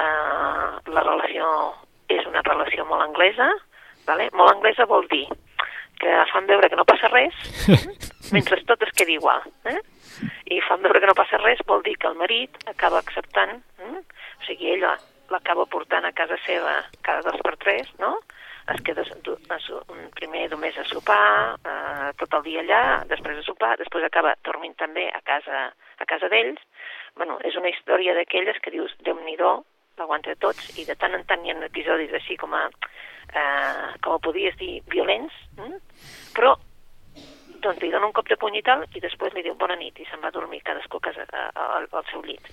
eh, 0.00 0.94
la 0.96 1.04
relació 1.04 1.50
és 2.10 2.24
una 2.26 2.42
relació 2.46 2.86
molt 2.88 3.04
anglesa, 3.04 3.50
vale? 4.08 4.30
molt 4.32 4.56
anglesa 4.56 4.88
vol 4.90 5.06
dir 5.12 5.26
que 6.00 6.16
fan 6.32 6.48
veure 6.48 6.70
que 6.72 6.78
no 6.80 6.88
passa 6.88 7.10
res, 7.12 7.36
mentre 8.34 8.62
tot 8.68 8.82
es 8.86 8.92
quedi 8.96 9.18
igual. 9.18 9.44
Eh? 9.68 9.78
I 10.56 10.62
fan 10.66 10.82
veure 10.82 11.02
que 11.02 11.10
no 11.10 11.18
passa 11.18 11.38
res 11.44 11.60
vol 11.68 11.84
dir 11.86 11.96
que 12.00 12.08
el 12.08 12.16
marit 12.18 12.56
acaba 12.72 13.02
acceptant, 13.04 13.60
eh? 13.84 14.00
o 14.00 14.48
sigui, 14.48 14.72
ella 14.78 14.96
l'acaba 15.30 15.68
portant 15.70 16.08
a 16.08 16.16
casa 16.16 16.40
seva 16.46 16.80
cada 17.06 17.22
dos 17.28 17.38
per 17.44 17.54
tres, 17.60 17.92
no?, 18.00 18.16
es 18.74 18.82
queda 18.86 19.02
a 19.02 19.58
primer 20.16 20.44
només 20.50 20.76
a 20.78 20.84
sopar, 20.88 21.56
eh, 21.64 22.10
tot 22.20 22.34
el 22.38 22.42
dia 22.46 22.62
allà, 22.62 22.82
després 23.10 23.38
a 23.38 23.44
sopar, 23.46 23.76
després 23.78 24.04
acaba 24.04 24.36
dormint 24.44 24.76
també 24.78 25.08
a 25.08 25.20
casa, 25.24 25.66
a 25.98 26.06
casa 26.06 26.28
d'ells. 26.28 26.60
Bueno, 27.16 27.38
és 27.44 27.56
una 27.56 27.68
història 27.68 28.14
d'aquelles 28.14 28.60
que 28.62 28.70
dius, 28.70 28.94
Déu-n'hi-do, 29.06 29.52
l'aguanta 29.98 30.34
tots, 30.40 30.70
i 30.78 30.84
de 30.84 30.96
tant 30.96 31.14
en 31.14 31.24
tant 31.28 31.44
hi 31.44 31.52
ha 31.52 31.58
episodis 31.66 32.12
així 32.16 32.36
com 32.36 32.54
a, 32.54 32.66
eh, 33.34 33.88
com 34.00 34.16
ho 34.16 34.18
podies 34.18 34.56
dir, 34.56 34.80
violents, 34.88 35.34
hm? 35.58 35.80
però 36.36 36.54
doncs 37.60 37.82
li 37.82 37.90
dona 37.92 38.06
un 38.06 38.16
cop 38.16 38.28
de 38.28 38.38
puny 38.40 38.56
i 38.56 38.62
tal, 38.64 38.86
i 38.94 39.00
després 39.00 39.34
li 39.34 39.42
diu 39.44 39.54
bona 39.54 39.76
nit, 39.76 39.98
i 40.00 40.06
se'n 40.08 40.22
va 40.22 40.30
a 40.32 40.36
dormir 40.36 40.62
cadascú 40.64 40.96
a 40.96 41.08
casa, 41.10 41.26
a, 41.32 41.50
a, 41.52 41.82
al 41.84 42.06
seu 42.12 42.22
llit 42.24 42.48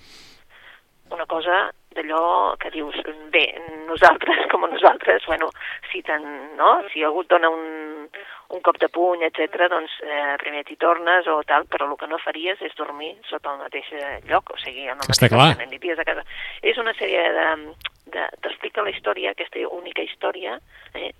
una 1.10 1.26
cosa 1.26 1.72
d'allò 1.98 2.54
que 2.62 2.70
dius, 2.70 2.96
bé, 3.34 3.44
nosaltres, 3.90 4.46
com 4.52 4.64
a 4.64 4.70
nosaltres, 4.72 5.26
bueno, 5.26 5.50
si, 5.90 6.02
ten, 6.06 6.24
no? 6.56 6.78
si 6.92 7.02
algú 7.04 7.26
et 7.26 7.32
dona 7.34 7.50
un, 7.50 8.06
un 8.54 8.62
cop 8.64 8.78
de 8.80 8.88
puny, 8.88 9.24
etc, 9.26 9.66
doncs 9.72 9.98
eh, 10.06 10.36
primer 10.40 10.64
t'hi 10.68 10.78
tornes 10.80 11.26
o 11.28 11.40
tal, 11.48 11.66
però 11.68 11.88
el 11.90 11.98
que 12.00 12.08
no 12.08 12.20
faries 12.22 12.62
és 12.64 12.76
dormir 12.78 13.12
sota 13.28 13.52
el 13.52 13.64
mateix 13.66 13.90
eh, 13.98 14.14
lloc, 14.30 14.54
o 14.54 14.60
sigui, 14.62 14.86
en 14.86 14.96
el 14.96 15.02
mateix 15.02 15.34
lloc 15.34 15.58
que 15.58 15.68
aniries 15.68 16.00
a 16.00 16.06
casa. 16.08 16.24
És 16.62 16.80
una 16.80 16.94
sèrie 16.96 17.26
de, 17.36 17.50
de, 18.14 18.24
t'explica 18.46 18.86
la 18.86 18.94
història, 18.94 19.34
aquesta 19.34 19.66
única 19.68 20.06
història, 20.06 20.56
eh, 20.94 21.12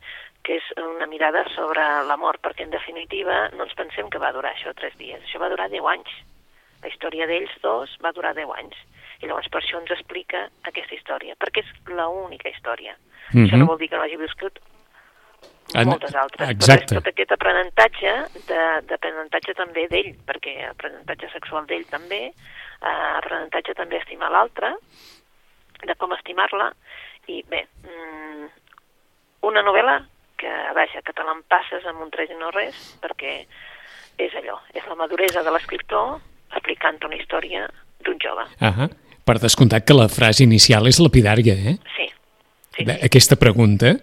que 0.47 0.57
és 0.57 0.73
una 0.81 1.09
mirada 1.11 1.45
sobre 1.53 1.83
la 2.09 2.17
mort, 2.17 2.41
perquè 2.41 2.65
en 2.65 2.73
definitiva 2.73 3.49
no 3.57 3.67
ens 3.67 3.77
pensem 3.77 4.09
que 4.09 4.23
va 4.23 4.33
durar 4.33 4.55
això 4.55 4.73
tres 4.79 4.97
dies, 4.97 5.21
això 5.21 5.43
va 5.43 5.51
durar 5.53 5.69
10 5.69 5.85
anys. 5.93 6.15
La 6.81 6.89
història 6.89 7.27
d'ells 7.27 7.53
dos 7.61 7.93
va 8.05 8.15
durar 8.17 8.33
10 8.39 8.55
anys. 8.63 8.79
I 9.21 9.27
llavors 9.27 9.49
per 9.51 9.61
això 9.63 9.81
ens 9.81 9.91
explica 9.91 10.49
aquesta 10.63 10.95
història, 10.95 11.35
perquè 11.41 11.65
és 11.65 11.71
l'única 11.91 12.49
història. 12.49 12.95
Mhm. 13.33 13.47
Això 13.47 13.59
no 13.59 13.67
vol 13.67 13.79
dir 13.79 13.89
que 13.91 13.97
no 13.97 14.03
hagi 14.03 14.17
viscut 14.17 14.59
En- 15.75 15.89
moltes 15.89 16.15
altres. 16.15 16.49
exacte. 16.49 16.85
Però 16.95 16.99
és 16.99 17.03
tot 17.05 17.07
aquest 17.13 17.33
aprenentatge, 17.33 18.13
de- 18.47 18.83
d'aprenentatge 18.89 19.55
també 19.55 19.87
d'ell, 19.89 20.15
perquè 20.25 20.71
aprenentatge 20.71 21.31
sexual 21.33 21.67
d'ell 21.67 21.85
també, 21.87 22.33
eh, 22.83 23.17
aprenentatge 23.19 23.75
també 23.75 23.97
a 23.97 24.01
estimar 24.01 24.31
l'altre, 24.31 24.75
de 25.85 25.95
com 25.97 26.13
estimar-la, 26.13 26.73
i 27.27 27.43
bé, 27.43 27.67
mm, 27.85 28.47
una 29.43 29.63
novel·la 29.63 30.07
que, 30.37 30.49
vaja, 30.75 31.03
que 31.03 31.13
te 31.13 31.23
l'empasses 31.23 31.85
amb 31.87 32.01
un 32.01 32.11
tres 32.11 32.31
i 32.31 32.35
no 32.35 32.51
res, 32.51 32.99
perquè 33.03 33.47
és 34.19 34.33
allò, 34.35 34.59
és 34.75 34.87
la 34.87 34.95
maduresa 34.95 35.43
de 35.43 35.51
l'escriptor 35.51 36.21
explicant 36.53 37.05
una 37.05 37.17
història 37.17 37.69
d'un 38.01 38.19
jove. 38.19 38.47
Ah 38.61 38.89
per 39.29 39.37
descomptat 39.43 39.85
que 39.85 39.97
la 39.97 40.09
frase 40.09 40.47
inicial 40.47 40.89
és 40.89 40.99
lapidària, 41.05 41.55
eh? 41.55 41.77
Sí. 41.97 42.07
sí, 42.79 42.85
sí. 42.87 42.99
Aquesta 43.05 43.37
pregunta, 43.37 43.99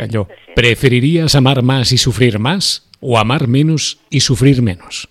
allò, 0.00 0.24
sí, 0.30 0.38
sí. 0.46 0.52
¿preferirías 0.56 1.34
amar 1.36 1.60
más 1.62 1.92
y 1.92 1.98
sufrir 1.98 2.38
más 2.38 2.88
o 3.00 3.18
amar 3.18 3.48
menos 3.48 3.98
y 4.10 4.20
sufrir 4.20 4.62
menos? 4.62 5.08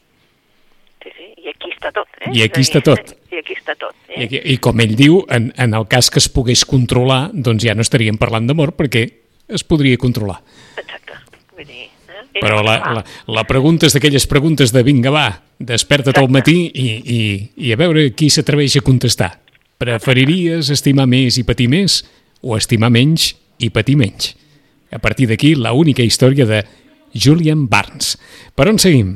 sí, 1.04 1.10
sí. 1.18 1.28
I 1.42 1.50
aquí 1.54 1.72
està 1.74 1.92
tot. 1.94 2.08
Eh? 2.22 2.32
I 2.38 2.44
aquí 2.46 2.62
està 2.66 2.82
tot. 2.86 3.16
I 3.32 3.40
aquí 3.42 3.54
està 3.58 3.74
tot. 3.78 3.96
I, 4.10 4.14
Eh? 4.22 4.26
aquí- 4.26 4.42
I 4.54 4.58
com 4.62 4.80
ell 4.84 4.96
diu, 4.96 5.22
en, 5.30 5.52
en 5.58 5.74
el 5.74 5.88
cas 5.90 6.10
que 6.12 6.20
es 6.20 6.28
pogués 6.30 6.66
controlar, 6.66 7.30
doncs 7.34 7.64
ja 7.66 7.74
no 7.78 7.82
estaríem 7.86 8.18
parlant 8.22 8.46
d'amor 8.50 8.74
perquè 8.78 9.06
es 9.50 9.64
podria 9.64 9.98
controlar. 9.98 10.42
Exacte. 10.78 11.18
Vull 11.56 11.66
dir, 11.66 11.88
eh? 11.88 12.40
Però 12.42 12.62
la, 12.64 12.78
la, 12.98 13.04
la 13.28 13.44
pregunta 13.50 13.86
és 13.90 13.94
d'aquelles 13.98 14.28
preguntes 14.30 14.72
de 14.72 14.84
vinga, 14.88 15.10
va, 15.12 15.26
desperta't 15.60 16.16
al 16.18 16.30
Exacte. 16.30 16.38
matí 16.38 16.58
i, 16.74 16.88
i, 17.18 17.20
i 17.68 17.74
a 17.74 17.80
veure 17.82 18.06
qui 18.16 18.30
s'atreveix 18.30 18.78
a 18.78 18.86
contestar. 18.86 19.32
Preferiries 19.82 20.70
estimar 20.70 21.08
més 21.10 21.40
i 21.42 21.44
patir 21.48 21.66
més 21.72 22.04
o 22.46 22.54
estimar 22.54 22.92
menys 22.94 23.32
i 23.58 23.72
patir 23.74 23.96
menys? 23.98 24.36
A 24.94 25.00
partir 25.02 25.26
d'aquí, 25.32 25.56
la 25.58 25.72
única 25.74 26.06
història 26.06 26.46
de 26.46 26.60
Julian 27.18 27.68
Barnes. 27.72 28.14
Per 28.54 28.68
on 28.70 28.78
seguim? 28.78 29.16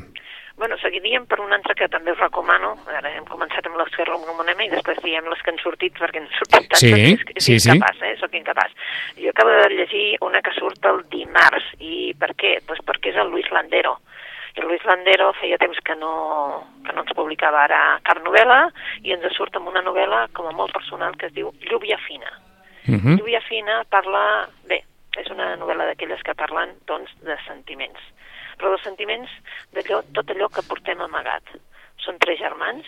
Bueno, 0.58 0.78
seguiríem 0.82 1.28
per 1.30 1.38
un 1.44 1.54
altre 1.54 1.76
que 1.78 1.90
també 1.92 2.16
us 2.16 2.22
recomano. 2.24 2.72
Ara 2.90 3.12
hem 3.14 3.28
començat 3.30 3.68
amb 3.70 3.78
que 3.94 4.08
recomanem 4.08 4.66
i 4.66 4.72
després 4.72 4.98
diem 5.04 5.30
les 5.30 5.42
que 5.46 5.54
han 5.54 5.62
sortit 5.62 5.94
perquè 6.00 6.24
han 6.24 6.30
sortit 6.40 6.66
tantes 6.72 6.82
Sí, 6.82 6.90
que 6.90 7.14
és, 7.14 7.24
és 7.36 7.44
sí, 7.46 7.60
sí. 7.60 7.76
incapaç, 7.76 8.02
eh? 8.02 8.16
Soc 8.24 8.34
incapaç. 8.34 8.74
Jo 9.22 9.30
acabo 9.36 9.54
de 9.62 9.70
llegir 9.76 10.18
una 10.26 10.42
que 10.42 10.54
surt 10.58 10.90
el 10.90 11.04
dimarts. 11.12 11.68
I 11.78 12.16
per 12.18 12.34
què? 12.34 12.58
Pues 12.66 12.82
perquè 12.88 13.14
és 13.14 13.22
el 13.22 13.30
Luis 13.30 13.52
Landero. 13.54 14.00
El 14.00 14.15
Luis 14.64 14.84
Landero 14.86 15.34
feia 15.40 15.58
temps 15.60 15.80
que 15.84 15.96
no, 16.00 16.64
que 16.86 16.94
no 16.96 17.04
ens 17.04 17.14
publicava 17.18 17.66
ara 17.66 18.00
cap 18.08 18.22
novel·la 18.24 18.70
i 19.04 19.12
ens 19.16 19.28
surt 19.36 19.56
amb 19.60 19.68
una 19.68 19.84
novel·la 19.84 20.28
com 20.34 20.48
a 20.48 20.56
molt 20.56 20.74
personal 20.74 21.16
que 21.20 21.28
es 21.28 21.36
diu 21.36 21.52
Lluvia 21.70 21.98
fina. 22.08 22.32
Uh 22.88 22.96
-huh. 22.96 23.18
Lluvia 23.20 23.42
fina 23.42 23.84
parla... 23.90 24.48
Bé, 24.68 24.84
és 25.18 25.30
una 25.32 25.56
novel·la 25.56 25.86
d'aquelles 25.86 26.22
que 26.24 26.36
parlen, 26.36 26.76
doncs, 26.88 27.12
de 27.22 27.38
sentiments. 27.48 28.00
Però 28.58 28.70
dels 28.70 28.84
sentiments 28.84 29.32
d'allò, 29.76 30.02
tot 30.14 30.30
allò 30.30 30.50
que 30.50 30.68
portem 30.68 31.02
amagat. 31.02 31.44
Són 31.98 32.20
tres 32.20 32.40
germans, 32.40 32.86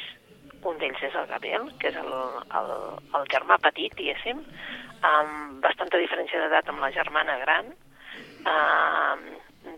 un 0.64 0.78
d'ells 0.78 1.02
és 1.04 1.16
el 1.16 1.28
Gabriel, 1.28 1.72
que 1.80 1.88
és 1.88 1.96
el, 1.96 2.14
el, 2.60 2.72
el 3.20 3.28
germà 3.34 3.58
petit, 3.64 3.96
diguéssim, 3.96 4.44
amb 5.02 5.62
bastanta 5.64 5.98
diferència 5.98 6.42
d'edat 6.42 6.70
amb 6.70 6.80
la 6.80 6.92
germana 6.92 7.38
gran, 7.44 7.74
eh, 8.54 9.16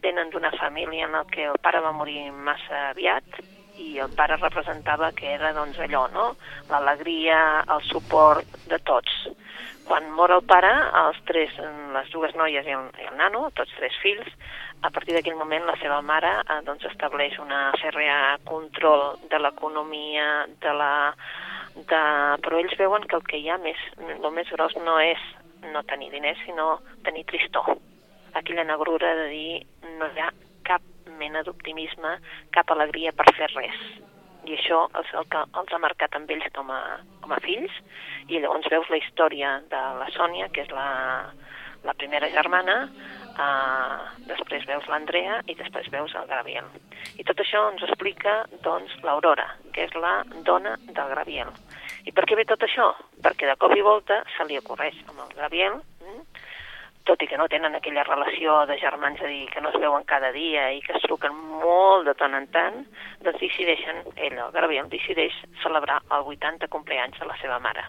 venen 0.04 0.30
d'una 0.34 0.52
família 0.58 1.08
en 1.08 1.18
la 1.18 1.24
que 1.30 1.48
el 1.52 1.58
pare 1.62 1.82
va 1.84 1.96
morir 1.96 2.32
massa 2.32 2.90
aviat 2.90 3.42
i 3.80 3.98
el 4.04 4.12
pare 4.16 4.36
representava 4.38 5.12
que 5.16 5.30
era 5.34 5.54
doncs 5.56 5.80
allò, 5.80 6.08
no? 6.14 6.26
L'alegria, 6.70 7.64
el 7.76 7.84
suport 7.88 8.58
de 8.68 8.80
tots. 8.84 9.14
Quan 9.88 10.12
mor 10.14 10.34
el 10.36 10.44
pare, 10.46 10.70
els 11.04 11.18
tres, 11.26 11.56
les 11.96 12.10
dues 12.14 12.36
noies 12.38 12.68
i 12.68 12.76
el, 12.76 12.90
i 13.02 13.08
el 13.10 13.16
nano, 13.18 13.48
tots 13.58 13.74
tres 13.80 13.96
fills, 14.04 14.28
a 14.86 14.92
partir 14.96 15.16
d'aquell 15.16 15.40
moment 15.40 15.66
la 15.68 15.76
seva 15.82 16.00
mare 16.06 16.30
eh, 16.40 16.60
doncs 16.68 16.86
estableix 16.92 17.40
una 17.42 17.70
fèrrea 17.82 18.38
control 18.48 19.18
de 19.32 19.42
l'economia, 19.42 20.30
de 20.64 20.76
la... 20.82 20.94
De... 21.76 22.00
Però 22.44 22.60
ells 22.60 22.78
veuen 22.80 23.06
que 23.08 23.18
el 23.18 23.26
que 23.28 23.40
hi 23.40 23.50
ha 23.50 23.60
més, 23.62 23.82
el 24.00 24.32
més 24.36 24.52
gros 24.56 24.76
no 24.84 25.00
és 25.04 25.22
no 25.74 25.84
tenir 25.90 26.12
diners, 26.14 26.40
sinó 26.46 26.80
tenir 27.04 27.26
tristor. 27.28 27.76
Aquella 28.34 28.68
negrura 28.68 29.16
de 29.24 29.28
dir 29.32 29.66
no 29.98 30.10
hi 30.10 30.24
ha 30.24 30.30
cap 30.68 30.86
mena 31.20 31.44
d'optimisme, 31.44 32.18
cap 32.56 32.72
alegria 32.72 33.14
per 33.16 33.28
fer 33.38 33.50
res. 33.56 33.80
I 34.48 34.56
això 34.56 34.86
és 35.02 35.14
el 35.20 35.28
que 35.30 35.42
els 35.62 35.74
ha 35.74 35.82
marcat 35.84 36.16
amb 36.16 36.30
ells 36.32 36.48
com 36.56 36.70
a, 36.74 36.82
com 37.22 37.34
a 37.36 37.40
fills, 37.44 37.74
i 38.30 38.40
llavors 38.40 38.70
veus 38.72 38.90
la 38.90 39.00
història 39.02 39.56
de 39.72 39.82
la 40.00 40.08
Sònia, 40.16 40.48
que 40.54 40.64
és 40.64 40.72
la, 40.74 40.88
la 41.84 41.96
primera 42.00 42.30
germana, 42.34 42.78
uh, 43.36 44.08
després 44.30 44.66
veus 44.70 44.88
l'Andrea 44.92 45.42
i 45.48 45.56
després 45.60 45.90
veus 45.94 46.16
el 46.16 46.28
Gabriel. 46.32 46.68
I 47.20 47.26
tot 47.28 47.42
això 47.44 47.66
ens 47.74 47.84
explica, 47.88 48.42
doncs, 48.66 48.96
l'Aurora, 49.04 49.48
que 49.76 49.86
és 49.88 49.96
la 49.96 50.20
dona 50.48 50.76
del 50.88 51.16
Gabriel. 51.16 51.54
I 52.08 52.16
per 52.16 52.26
què 52.28 52.38
ve 52.40 52.48
tot 52.48 52.64
això? 52.66 52.92
Perquè 53.24 53.50
de 53.50 53.58
cop 53.60 53.76
i 53.76 53.86
volta 53.86 54.22
se 54.36 54.48
li 54.48 54.60
ocorreix 54.60 54.98
amb 55.08 55.26
el 55.26 55.36
Gabriel, 55.38 55.80
mm, 56.04 56.22
tot 57.08 57.22
i 57.24 57.28
que 57.28 57.38
no 57.38 57.48
tenen 57.50 57.76
aquella 57.76 58.04
relació 58.04 58.66
de 58.70 58.78
germans, 58.80 59.22
a 59.22 59.30
dir, 59.32 59.48
que 59.54 59.62
no 59.62 59.72
es 59.72 59.80
veuen 59.82 60.06
cada 60.10 60.32
dia 60.36 60.70
i 60.76 60.82
que 60.86 60.94
es 60.98 61.06
truquen 61.08 61.36
molt 61.64 62.06
de 62.08 62.14
tant 62.20 62.36
en 62.38 62.48
tant, 62.54 62.84
doncs 63.24 63.40
decideixen, 63.42 64.04
ell, 64.16 64.38
el 64.38 64.54
Gabriel, 64.56 64.90
decideix 64.92 65.36
celebrar 65.64 66.02
el 66.12 66.28
80 66.36 66.68
compleanys 66.68 67.20
de 67.20 67.30
la 67.30 67.38
seva 67.42 67.60
mare. 67.60 67.88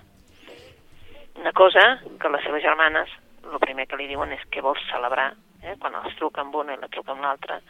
Una 1.40 1.52
cosa 1.52 2.00
que 2.20 2.28
les 2.28 2.42
seves 2.44 2.62
germanes, 2.62 3.12
el 3.44 3.60
primer 3.60 3.86
que 3.88 3.96
li 3.96 4.08
diuen 4.10 4.32
és 4.36 4.42
què 4.52 4.62
vols 4.64 4.82
celebrar, 4.90 5.30
eh? 5.62 5.74
quan 5.80 5.94
els 6.04 6.14
truca 6.16 6.40
amb 6.42 6.54
una 6.54 6.74
i 6.74 6.80
la 6.80 6.88
truca 6.88 7.12
amb 7.12 7.22
l'altra, 7.22 7.60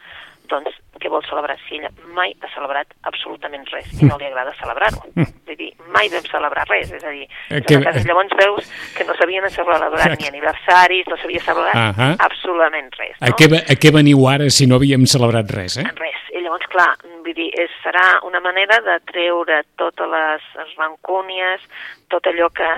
doncs 0.51 0.73
què 1.01 1.09
vol 1.09 1.23
celebrar 1.25 1.55
si 1.67 1.77
ella 1.77 1.89
mai 2.13 2.33
ha 2.41 2.47
celebrat 2.53 2.87
absolutament 3.09 3.63
res 3.71 3.87
i 4.01 4.05
no 4.05 4.17
li 4.19 4.25
agrada 4.27 4.53
celebrar-ho. 4.59 5.01
Vull 5.15 5.57
dir, 5.57 5.71
mai 5.95 6.09
vam 6.09 6.25
celebrar 6.29 6.65
res, 6.69 6.91
és 6.91 7.03
a 7.03 7.09
dir, 7.09 7.27
Eh, 7.49 7.61
que- 7.61 7.79
casa, 7.83 8.03
llavors 8.07 8.33
veus 8.37 8.67
que 8.97 9.03
no 9.05 9.15
sabien 9.15 9.49
celebrar 9.49 10.17
ni 10.19 10.27
aniversaris, 10.27 11.07
no 11.07 11.17
s'havia 11.17 11.39
celebrat 11.41 11.75
Ahà. 11.75 12.15
absolutament 12.19 12.91
res. 12.99 13.15
A 13.21 13.29
No? 13.29 13.35
què, 13.35 13.49
ve- 13.49 13.63
a 13.65 13.75
què 13.79 13.91
veniu 13.93 14.27
ara 14.27 14.49
si 14.49 14.67
no 14.67 14.75
havíem 14.75 15.05
celebrat 15.05 15.49
res, 15.51 15.77
eh? 15.77 15.87
Res. 15.95 16.19
I 16.33 16.41
llavors, 16.43 16.67
clar, 16.67 16.95
vull 17.23 17.33
dir, 17.33 17.49
és, 17.59 17.69
serà 17.83 18.19
una 18.23 18.39
manera 18.39 18.79
de 18.81 18.99
treure 19.11 19.63
totes 19.77 20.07
les 20.09 20.75
rancúnies, 20.77 21.61
tot 22.09 22.23
allò 22.27 22.49
que, 22.53 22.69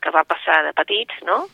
que 0.00 0.10
va 0.10 0.24
passar 0.24 0.62
de 0.64 0.72
petits, 0.72 1.14
no?, 1.24 1.46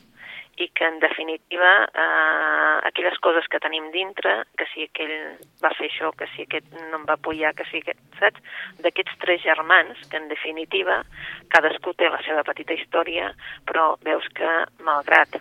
i 0.60 0.68
que 0.76 0.84
en 0.84 0.98
definitiva 1.00 1.70
eh, 1.88 2.76
aquelles 2.88 3.18
coses 3.24 3.46
que 3.48 3.60
tenim 3.62 3.90
dintre, 3.94 4.44
que 4.58 4.66
si 4.74 4.84
aquell 4.84 5.14
va 5.62 5.72
fer 5.78 5.88
això, 5.88 6.10
que 6.16 6.28
si 6.34 6.44
aquest 6.44 6.68
no 6.90 7.00
em 7.00 7.06
va 7.08 7.16
apoyar, 7.16 7.54
que 7.56 7.64
si 7.70 7.80
aquest, 7.80 8.00
saps? 8.20 8.42
D'aquests 8.84 9.16
tres 9.22 9.40
germans, 9.44 10.02
que 10.10 10.20
en 10.20 10.28
definitiva 10.28 11.00
cadascú 11.54 11.94
té 11.96 12.10
la 12.12 12.20
seva 12.26 12.44
petita 12.44 12.76
història, 12.76 13.30
però 13.64 13.94
veus 14.04 14.28
que 14.36 14.50
malgrat 14.84 15.40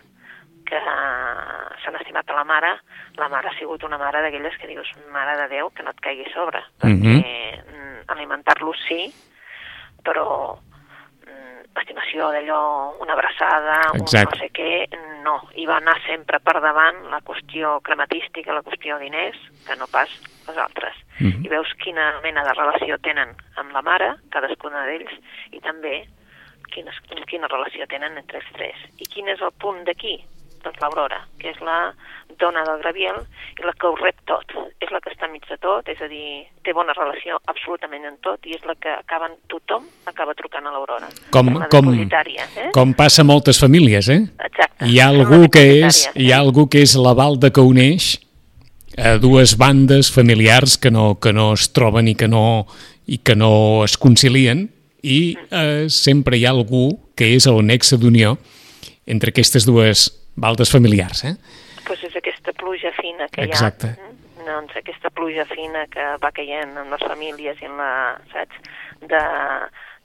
que 0.70 0.80
s'han 1.82 1.98
estimat 1.98 2.30
a 2.30 2.38
la 2.38 2.46
mare, 2.46 2.72
la 3.18 3.28
mare 3.28 3.50
ha 3.50 3.58
sigut 3.58 3.82
una 3.84 3.98
mare 3.98 4.22
d'aquelles 4.22 4.56
que 4.56 4.70
dius, 4.70 4.88
mare 5.12 5.36
de 5.42 5.48
Déu, 5.56 5.72
que 5.74 5.82
no 5.82 5.92
et 5.92 6.02
caigui 6.04 6.28
sobre, 6.32 6.62
perquè 6.80 7.16
mm, 7.18 8.04
alimentar-los 8.14 8.84
sí, 8.86 9.08
però 10.06 10.26
estimació 11.78 12.30
d'allò, 12.32 12.96
una 13.00 13.14
abraçada, 13.14 13.92
un 13.94 14.02
Exacte. 14.02 14.36
no 14.36 14.42
sé 14.42 14.50
què, 14.50 14.98
no. 15.24 15.36
Hi 15.54 15.66
va 15.66 15.76
anar 15.78 15.96
sempre 16.06 16.40
per 16.40 16.60
davant 16.60 17.04
la 17.10 17.20
qüestió 17.22 17.78
crematística, 17.86 18.52
la 18.52 18.62
qüestió 18.66 18.98
diners, 18.98 19.38
que 19.66 19.76
no 19.76 19.86
pas 19.86 20.10
les 20.48 20.56
altres. 20.56 20.96
Mhm. 21.20 21.44
I 21.44 21.48
veus 21.48 21.72
quina 21.82 22.20
mena 22.22 22.44
de 22.44 22.54
relació 22.54 22.98
tenen 22.98 23.36
amb 23.56 23.72
la 23.72 23.82
mare, 23.82 24.14
cadascuna 24.30 24.86
d'ells, 24.86 25.12
i 25.52 25.60
també 25.60 26.06
quina, 26.72 26.92
quina 27.26 27.48
relació 27.48 27.86
tenen 27.86 28.16
entre 28.18 28.38
els 28.38 28.52
tres. 28.56 28.76
I 28.98 29.06
quin 29.06 29.28
és 29.28 29.40
el 29.40 29.52
punt 29.52 29.84
d'aquí? 29.84 30.18
Doncs 30.64 30.80
l'Aurora, 30.82 31.22
que 31.40 31.50
és 31.54 31.60
la 31.64 31.92
dona 32.40 32.62
del 32.66 32.80
Graviel 32.82 33.20
i 33.58 33.64
la 33.64 33.72
que 33.76 33.88
ho 33.88 33.96
rep 33.98 34.20
tot. 34.28 34.52
És 34.80 34.92
la 34.92 35.00
que 35.02 35.12
està 35.12 35.26
enmig 35.28 35.44
de 35.48 35.56
tot, 35.60 35.88
és 35.92 36.00
a 36.00 36.08
dir, 36.10 36.44
té 36.64 36.74
bona 36.76 36.94
relació 36.96 37.38
absolutament 37.50 38.06
en 38.08 38.16
tot 38.24 38.46
i 38.48 38.56
és 38.56 38.64
la 38.68 38.76
que 38.80 38.92
acaben, 38.92 39.36
tothom 39.52 39.86
acaba 40.10 40.36
trucant 40.38 40.66
a 40.68 40.72
l'Aurora. 40.74 41.10
Com, 41.34 41.52
com, 41.72 41.92
eh? 41.96 42.70
com 42.76 42.94
passa 42.96 43.24
a 43.24 43.28
moltes 43.28 43.60
famílies, 43.60 44.10
eh? 44.12 44.22
Exacte. 44.50 44.88
Hi 44.88 45.00
ha 45.00 45.10
algú 45.12 45.46
que 45.52 45.64
és, 45.64 45.80
depositàries, 45.80 46.24
hi 46.24 46.32
ha 46.32 46.40
algú 46.40 46.66
que 46.72 46.84
és 46.84 46.96
la 47.00 47.14
balda 47.16 47.52
que 47.52 47.64
uneix 47.64 48.14
a 49.00 49.16
dues 49.22 49.56
bandes 49.56 50.10
familiars 50.12 50.76
que 50.76 50.90
no, 50.90 51.14
que 51.20 51.32
no 51.32 51.52
es 51.54 51.70
troben 51.72 52.08
i 52.10 52.16
que 52.18 52.28
no, 52.28 52.66
i 53.06 53.20
que 53.22 53.36
no 53.38 53.84
es 53.84 53.96
concilien 54.00 54.66
i 55.02 55.36
eh, 55.50 55.86
sempre 55.88 56.36
hi 56.36 56.44
ha 56.44 56.52
algú 56.52 56.98
que 57.16 57.30
és 57.36 57.46
el 57.48 57.62
nexe 57.64 57.96
d'unió 58.00 58.36
entre 59.10 59.32
aquestes 59.32 59.64
dues 59.66 60.08
baldes 60.36 60.70
familiars, 60.72 61.24
eh? 61.24 61.34
pues 61.86 62.02
és 62.04 62.14
aquesta 62.16 62.52
pluja 62.52 62.92
fina 63.00 63.26
que 63.32 63.42
Exacte. 63.48 63.86
hi 63.86 64.00
ha. 64.00 64.08
mm? 64.10 64.44
Doncs 64.46 64.76
aquesta 64.76 65.10
pluja 65.10 65.44
fina 65.50 65.86
que 65.92 66.04
va 66.22 66.30
caient 66.32 66.76
en 66.78 66.90
les 66.90 67.02
famílies 67.04 67.58
i 67.60 67.66
en 67.66 67.76
la, 67.76 68.18
saps? 68.32 68.56
De, 69.00 69.20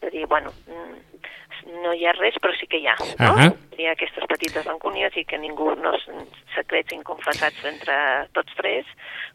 de 0.02 0.10
dir, 0.12 0.26
bueno, 0.28 0.52
mm, 0.68 0.96
no 1.84 1.94
hi 1.94 2.06
ha 2.06 2.12
res, 2.18 2.36
però 2.42 2.52
sí 2.60 2.68
que 2.68 2.78
hi 2.82 2.88
ha, 2.88 2.96
no? 3.20 3.32
Ahà. 3.36 3.48
Hi 3.78 3.86
ha 3.88 3.94
aquestes 3.96 4.24
petites 4.30 4.66
rancúnies 4.66 5.16
i 5.20 5.24
que 5.28 5.38
ningú 5.38 5.72
no 5.80 5.92
secrets 6.56 6.94
inconfessats 6.96 7.64
entre 7.68 7.96
tots 8.34 8.54
tres, 8.60 8.86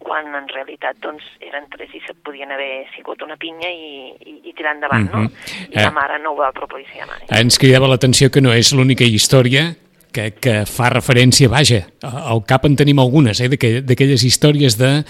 quan 0.01 0.29
en 0.35 0.49
realitat 0.49 0.97
doncs, 1.05 1.25
eren 1.45 1.67
tres 1.73 1.93
i 1.97 2.01
se 2.07 2.15
podien 2.25 2.53
haver 2.53 2.87
sigut 2.97 3.23
una 3.23 3.37
pinya 3.41 3.69
i, 3.69 4.15
i, 4.21 4.37
i 4.51 4.55
tirar 4.57 4.75
endavant, 4.77 5.11
no? 5.13 5.25
Mhm. 5.29 5.69
I 5.71 5.77
la 5.77 5.89
Eh. 5.89 5.93
mare 5.97 6.19
no 6.19 6.33
ho 6.33 6.37
va 6.41 6.53
propiciar 6.53 7.07
mai. 7.07 7.25
Ens 7.41 7.59
cridava 7.59 7.89
l'atenció 7.89 8.31
que 8.31 8.41
no 8.41 8.53
és 8.53 8.73
l'única 8.73 9.05
història 9.05 9.71
que, 10.13 10.33
que 10.41 10.65
fa 10.67 10.89
referència, 10.91 11.49
vaja, 11.49 11.85
al 12.03 12.43
cap 12.47 12.65
en 12.67 12.77
tenim 12.77 12.99
algunes, 12.99 13.41
eh, 13.41 13.49
d'aquell- 13.53 13.83
d'aquelles 13.87 14.25
històries 14.27 14.77
de 14.79 15.05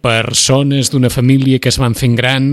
persones 0.00 0.90
d'una 0.90 1.10
família 1.10 1.58
que 1.60 1.68
es 1.68 1.78
van 1.78 1.94
fent 1.94 2.16
gran 2.16 2.46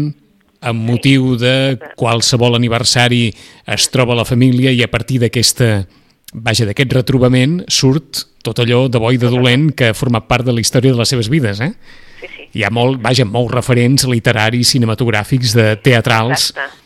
amb 0.62 0.82
motiu 0.90 1.36
de 1.40 1.78
qualsevol 1.96 2.56
aniversari 2.58 3.30
es 3.70 3.90
troba 3.94 4.16
la 4.18 4.26
família 4.26 4.72
i 4.74 4.82
a 4.84 4.90
partir 4.92 5.20
d'aquesta 5.22 5.86
vaja, 6.34 6.66
d'aquest 6.68 6.92
retrobament 6.98 7.62
surt 7.72 8.26
tot 8.44 8.60
allò 8.60 8.88
de 8.92 9.00
bo 9.00 9.12
i 9.14 9.20
de 9.22 9.30
dolent 9.32 9.70
que 9.78 9.92
ha 9.92 9.96
format 9.98 10.28
part 10.28 10.46
de 10.46 10.54
la 10.56 10.62
història 10.64 10.92
de 10.92 10.98
les 11.00 11.10
seves 11.14 11.30
vides, 11.30 11.62
eh? 11.62 11.72
Sí, 12.20 12.28
sí. 12.34 12.48
Hi 12.60 12.64
ha 12.66 12.72
molt, 12.74 13.00
vaja, 13.04 13.26
molts 13.26 13.54
referents 13.54 14.06
literaris, 14.10 14.72
cinematogràfics, 14.74 15.54
de 15.56 15.76
teatrals, 15.84 16.50
Exacte. 16.52 16.84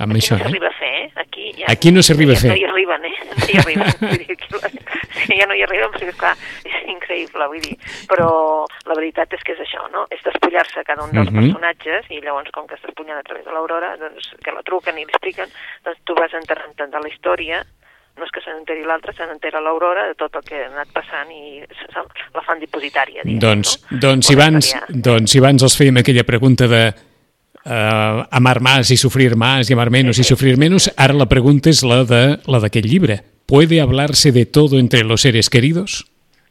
Amb 0.00 0.12
aquí 0.12 0.20
això, 0.24 0.36
no 0.36 0.40
eh? 0.40 0.44
s'arriba 0.44 0.68
a 0.68 0.76
fer, 0.78 0.92
eh? 1.02 1.10
Aquí, 1.16 1.52
ja, 1.58 1.66
Aquí 1.68 1.92
no 1.92 2.02
s'arriba 2.02 2.32
a 2.32 2.36
fer. 2.36 2.50
No 2.50 2.56
hi 2.56 2.64
arriben, 2.64 3.04
eh? 3.04 3.14
No 3.34 3.46
hi 3.48 3.58
arriben. 3.58 4.80
Sí, 5.24 5.38
ja 5.38 5.46
no 5.46 5.54
hi 5.54 5.62
arriben, 5.62 5.90
perquè, 5.94 6.12
clar, 6.18 6.34
és 6.64 6.74
increïble, 6.90 7.46
vull 7.48 7.60
dir. 7.62 7.76
Però 8.10 8.28
la 8.88 8.94
veritat 8.98 9.32
és 9.32 9.42
que 9.46 9.54
és 9.54 9.60
això, 9.64 9.86
no? 9.92 10.06
És 10.10 10.20
despullar-se 10.26 10.82
cada 10.84 11.04
un 11.04 11.12
dels 11.12 11.30
Mhm. 11.30 11.40
personatges 11.40 12.10
i 12.10 12.20
llavors, 12.20 12.50
com 12.52 12.66
que 12.66 12.76
s'espullen 12.76 13.16
a 13.16 13.22
través 13.22 13.44
de 13.44 13.50
l'Aurora, 13.52 13.96
doncs, 13.96 14.34
que 14.42 14.52
la 14.52 14.62
truquen 14.62 14.98
i 14.98 15.04
li 15.04 15.10
expliquen, 15.10 15.48
doncs 15.84 15.98
tu 16.04 16.14
vas 16.14 16.32
enterant 16.34 16.74
de 16.76 17.00
la 17.00 17.08
història 17.08 17.64
no 18.16 18.22
és 18.24 18.30
que 18.30 18.40
se 18.40 18.50
n'enteri 18.52 18.84
l'altre, 18.86 19.12
se 19.12 19.26
n'entera 19.26 19.58
l'Aurora 19.60 20.04
de 20.06 20.14
tot 20.14 20.36
el 20.36 20.44
que 20.46 20.54
ha 20.62 20.68
anat 20.68 20.86
passant 20.94 21.32
i 21.32 21.64
la 22.32 22.42
fan 22.46 22.60
dipositària. 22.60 23.22
diguem, 23.24 23.40
Doncs, 23.40 23.72
no? 23.90 23.98
doncs, 23.98 24.26
si 24.28 24.34
abans, 24.34 24.68
doncs 24.88 25.30
si 25.32 25.38
abans 25.42 25.62
els 25.66 25.74
fèiem 25.76 25.98
aquella 25.98 26.22
pregunta 26.22 26.68
de 26.68 26.94
uh, 27.64 28.26
amar 28.30 28.60
más 28.60 28.90
y 28.90 28.96
sufrir 28.96 29.36
más 29.36 29.68
y 29.68 29.72
amar 29.72 29.90
menos 29.90 30.18
y 30.18 30.24
sufrir 30.24 30.56
menos, 30.56 30.92
ara 30.96 31.14
la 31.14 31.28
pregunta 31.28 31.70
és 31.70 31.82
la 31.82 32.04
de 32.04 32.38
la 32.46 32.60
d'aquest 32.60 32.86
llibre. 32.86 33.22
¿Puede 33.46 33.80
hablarse 33.80 34.32
de 34.32 34.46
todo 34.46 34.78
entre 34.78 35.04
los 35.04 35.22
seres 35.22 35.50
queridos? 35.50 36.06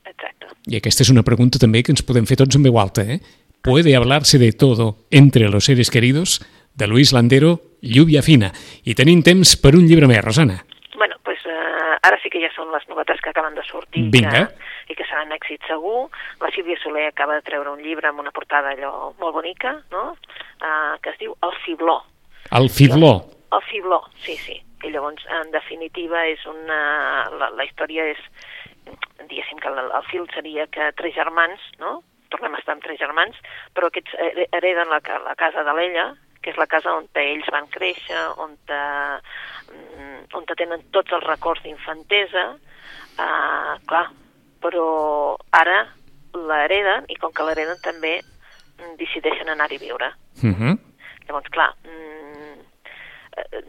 Exacte. 0.06 0.48
I 0.68 0.78
aquesta 0.78 1.04
és 1.04 1.10
una 1.10 1.24
pregunta 1.26 1.60
també 1.60 1.84
que 1.84 1.94
ens 1.94 2.06
podem 2.06 2.28
fer 2.30 2.38
tots 2.38 2.56
en 2.56 2.66
veu 2.66 2.78
alta, 2.80 3.02
eh? 3.02 3.20
¿Puede 3.64 3.96
hablarse 3.96 4.38
de 4.38 4.52
todo 4.52 4.98
entre 5.10 5.50
los 5.50 5.66
seres 5.66 5.90
queridos? 5.90 6.42
De 6.76 6.88
Luis 6.88 7.14
Landero, 7.14 7.62
Lluvia 7.82 8.22
Fina. 8.22 8.52
I 8.84 8.96
tenim 8.98 9.22
temps 9.24 9.56
per 9.62 9.76
un 9.78 9.88
llibre 9.88 10.08
més, 10.10 10.24
Rosana. 10.24 10.64
Bueno, 10.98 11.16
pues, 11.24 11.40
eh, 11.46 11.98
ara 12.02 12.18
sí 12.22 12.30
que 12.34 12.42
ja 12.42 12.50
són 12.56 12.72
les 12.74 12.86
novetats 12.90 13.22
que 13.22 13.30
acaben 13.30 13.56
de 13.56 13.64
sortir 13.64 14.10
Vinga. 14.10 14.32
que, 14.32 14.74
i 14.90 14.98
que 14.98 15.06
seran 15.08 15.32
èxit 15.36 15.64
segur. 15.70 16.10
La 16.42 16.52
Sílvia 16.54 16.78
Soler 16.82 17.08
acaba 17.08 17.38
de 17.38 17.46
treure 17.46 17.72
un 17.72 17.82
llibre 17.82 18.10
amb 18.10 18.20
una 18.20 18.34
portada 18.36 18.74
allò 18.74 19.14
molt 19.22 19.38
bonica, 19.38 19.78
no? 19.92 20.16
Uh, 20.64 20.96
que 21.04 21.12
es 21.12 21.18
diu 21.20 21.34
El 21.44 21.52
Fibló. 21.66 21.98
El 22.56 22.70
Fibló. 22.70 23.14
El 23.52 23.62
Fibló, 23.68 24.00
sí, 24.24 24.38
sí. 24.38 24.56
I 24.84 24.92
llavors, 24.92 25.24
en 25.42 25.52
definitiva, 25.52 26.26
és 26.28 26.40
una... 26.48 26.78
La, 27.40 27.50
la 27.52 27.66
història 27.68 28.06
és... 28.14 28.22
Diguéssim 29.28 29.60
que 29.60 29.68
el, 29.72 29.80
el 29.84 30.06
fil 30.10 30.24
seria 30.34 30.66
que 30.72 30.90
tres 31.00 31.14
germans, 31.16 31.60
no? 31.80 31.98
Tornem 32.32 32.56
a 32.56 32.60
estar 32.60 32.74
amb 32.76 32.84
tres 32.84 32.98
germans, 33.00 33.38
però 33.76 33.88
aquests 33.92 34.16
her- 34.20 34.48
hereden 34.56 34.90
la, 34.92 35.00
la 35.28 35.36
casa 35.40 35.64
de 35.68 35.76
l'ella, 35.78 36.08
que 36.44 36.52
és 36.52 36.58
la 36.60 36.68
casa 36.68 36.92
on 36.96 37.06
ells 37.22 37.48
van 37.54 37.68
créixer, 37.72 38.24
on, 38.44 38.58
te, 38.68 38.80
mm, 39.72 40.26
on 40.36 40.48
te 40.50 40.58
tenen 40.60 40.84
tots 40.96 41.14
els 41.16 41.24
records 41.28 41.64
d'infantesa, 41.64 42.48
uh, 43.20 43.76
clar, 43.88 44.08
però 44.64 44.88
ara 45.56 45.86
l'hereden 46.36 47.08
i 47.08 47.16
com 47.22 47.32
que 47.32 47.46
l'hereden 47.48 47.80
també 47.86 48.18
decideixen 49.00 49.52
anar-hi 49.54 49.80
a 49.80 49.86
viure. 49.86 50.12
Uh 50.42 50.50
-huh. 50.50 50.78
Llavors, 51.28 51.50
clar, 51.50 51.74
mm, 51.84 52.60
eh, 53.38 53.64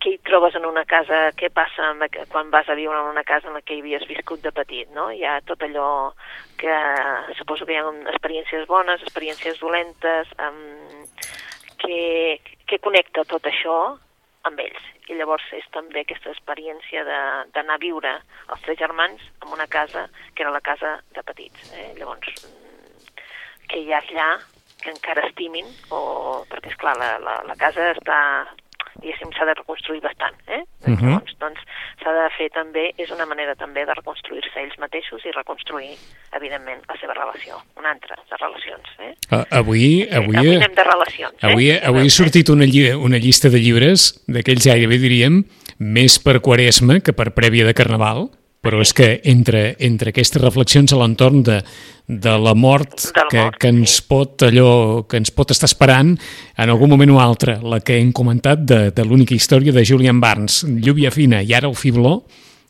què 0.00 0.14
hi 0.14 0.18
trobes 0.24 0.54
en 0.54 0.64
una 0.64 0.84
casa, 0.84 1.30
què 1.36 1.50
passa 1.52 1.90
amb, 1.90 2.04
quan 2.32 2.50
vas 2.50 2.68
a 2.68 2.74
viure 2.74 2.98
en 2.98 3.10
una 3.10 3.24
casa 3.24 3.48
en 3.48 3.54
la 3.54 3.60
que 3.60 3.74
hi 3.74 3.80
havies 3.80 4.06
viscut 4.08 4.40
de 4.42 4.52
petit, 4.52 4.88
no? 4.96 5.10
Hi 5.12 5.24
ha 5.24 5.40
tot 5.40 5.62
allò 5.62 6.14
que 6.56 6.76
suposo 7.36 7.66
que 7.66 7.72
hi 7.72 7.76
ha 7.76 7.90
experiències 8.14 8.66
bones, 8.66 9.02
experiències 9.02 9.60
dolentes, 9.60 10.28
um, 10.38 11.04
que, 11.82 12.40
que 12.66 12.78
connecta 12.78 13.24
tot 13.24 13.44
això 13.50 13.76
amb 14.48 14.62
ells. 14.64 14.86
I 15.10 15.18
llavors 15.18 15.44
és 15.56 15.66
també 15.74 16.04
aquesta 16.04 16.30
experiència 16.30 17.02
d'anar 17.04 17.76
a 17.76 17.82
viure 17.82 18.12
els 18.54 18.62
tres 18.62 18.78
germans 18.78 19.22
en 19.42 19.52
una 19.52 19.66
casa 19.66 20.06
que 20.34 20.44
era 20.44 20.54
la 20.54 20.62
casa 20.64 21.00
de 21.16 21.24
petits. 21.26 21.72
Eh? 21.74 21.90
Llavors, 21.98 22.46
mm, 22.46 23.12
que 23.68 23.82
hi 23.82 23.92
ha 23.92 24.00
allà 24.00 24.30
que 24.80 24.92
encara 24.92 25.28
estimin, 25.28 25.68
o, 25.90 26.42
perquè, 26.50 26.72
és 26.72 26.80
clar 26.80 26.96
la, 26.98 27.14
la, 27.22 27.40
la 27.48 27.56
casa 27.60 27.92
està, 27.92 28.18
diguéssim, 29.00 29.30
s'ha 29.36 29.46
de 29.48 29.54
reconstruir 29.58 30.00
bastant, 30.04 30.36
eh? 30.48 30.62
Mhm. 30.86 30.96
Llavors, 31.00 31.36
doncs, 31.40 31.60
s'ha 32.02 32.12
de 32.16 32.26
fer 32.36 32.48
també, 32.54 32.86
és 32.98 33.10
una 33.14 33.26
manera 33.26 33.54
també 33.54 33.84
de 33.86 33.94
reconstruir-se 33.94 34.60
ells 34.62 34.76
mateixos 34.82 35.24
i 35.24 35.34
reconstruir, 35.36 35.94
evidentment, 36.36 36.82
la 36.88 36.96
seva 37.00 37.14
relació, 37.14 37.60
una 37.78 37.92
altra 37.94 38.16
de 38.16 38.40
relacions, 38.40 38.92
eh? 38.98 39.12
Uh, 39.30 39.44
avui, 39.60 39.86
Sí, 40.04 40.10
avui, 40.16 40.36
avui 40.36 40.56
anem 40.56 40.74
de 40.74 40.84
relacions, 40.84 41.38
eh? 41.38 41.46
Avui, 41.50 41.70
avui 41.76 42.06
ha 42.06 42.16
sortit 42.16 42.50
una, 42.52 42.68
lli 42.68 42.90
una 42.92 43.18
llista 43.18 43.48
de 43.52 43.60
llibres 43.62 44.10
d'aquells 44.28 44.66
gairebé 44.66 45.00
diríem 45.02 45.42
més 45.78 46.18
per 46.20 46.40
quaresma 46.44 47.00
que 47.00 47.16
per 47.16 47.30
prèvia 47.36 47.64
de 47.64 47.74
Carnaval, 47.74 48.28
però 48.60 48.80
és 48.84 48.92
que 48.96 49.08
entre, 49.30 49.74
entre 49.80 50.12
aquestes 50.12 50.42
reflexions 50.42 50.92
a 50.92 50.98
l'entorn 51.00 51.40
de, 51.46 51.60
de 52.06 52.34
la 52.44 52.52
mort, 52.54 53.06
la 53.16 53.24
que, 53.30 53.40
mort, 53.46 53.58
que 53.62 53.72
ens 53.72 53.96
pot 54.04 54.44
allò 54.44 54.70
que 55.08 55.20
ens 55.20 55.32
pot 55.32 55.54
estar 55.54 55.68
esperant 55.70 56.12
en 56.12 56.72
algun 56.72 56.92
moment 56.92 57.14
o 57.16 57.20
altre, 57.22 57.56
la 57.64 57.80
que 57.80 57.96
hem 57.96 58.12
comentat 58.12 58.62
de, 58.68 58.80
de 58.92 59.06
l'única 59.06 59.34
història 59.34 59.72
de 59.72 59.84
Julian 59.86 60.20
Barnes, 60.20 60.62
Lluvia 60.68 61.12
Fina 61.14 61.40
i 61.40 61.56
ara 61.56 61.70
el 61.70 61.78
Fibló, 61.78 62.18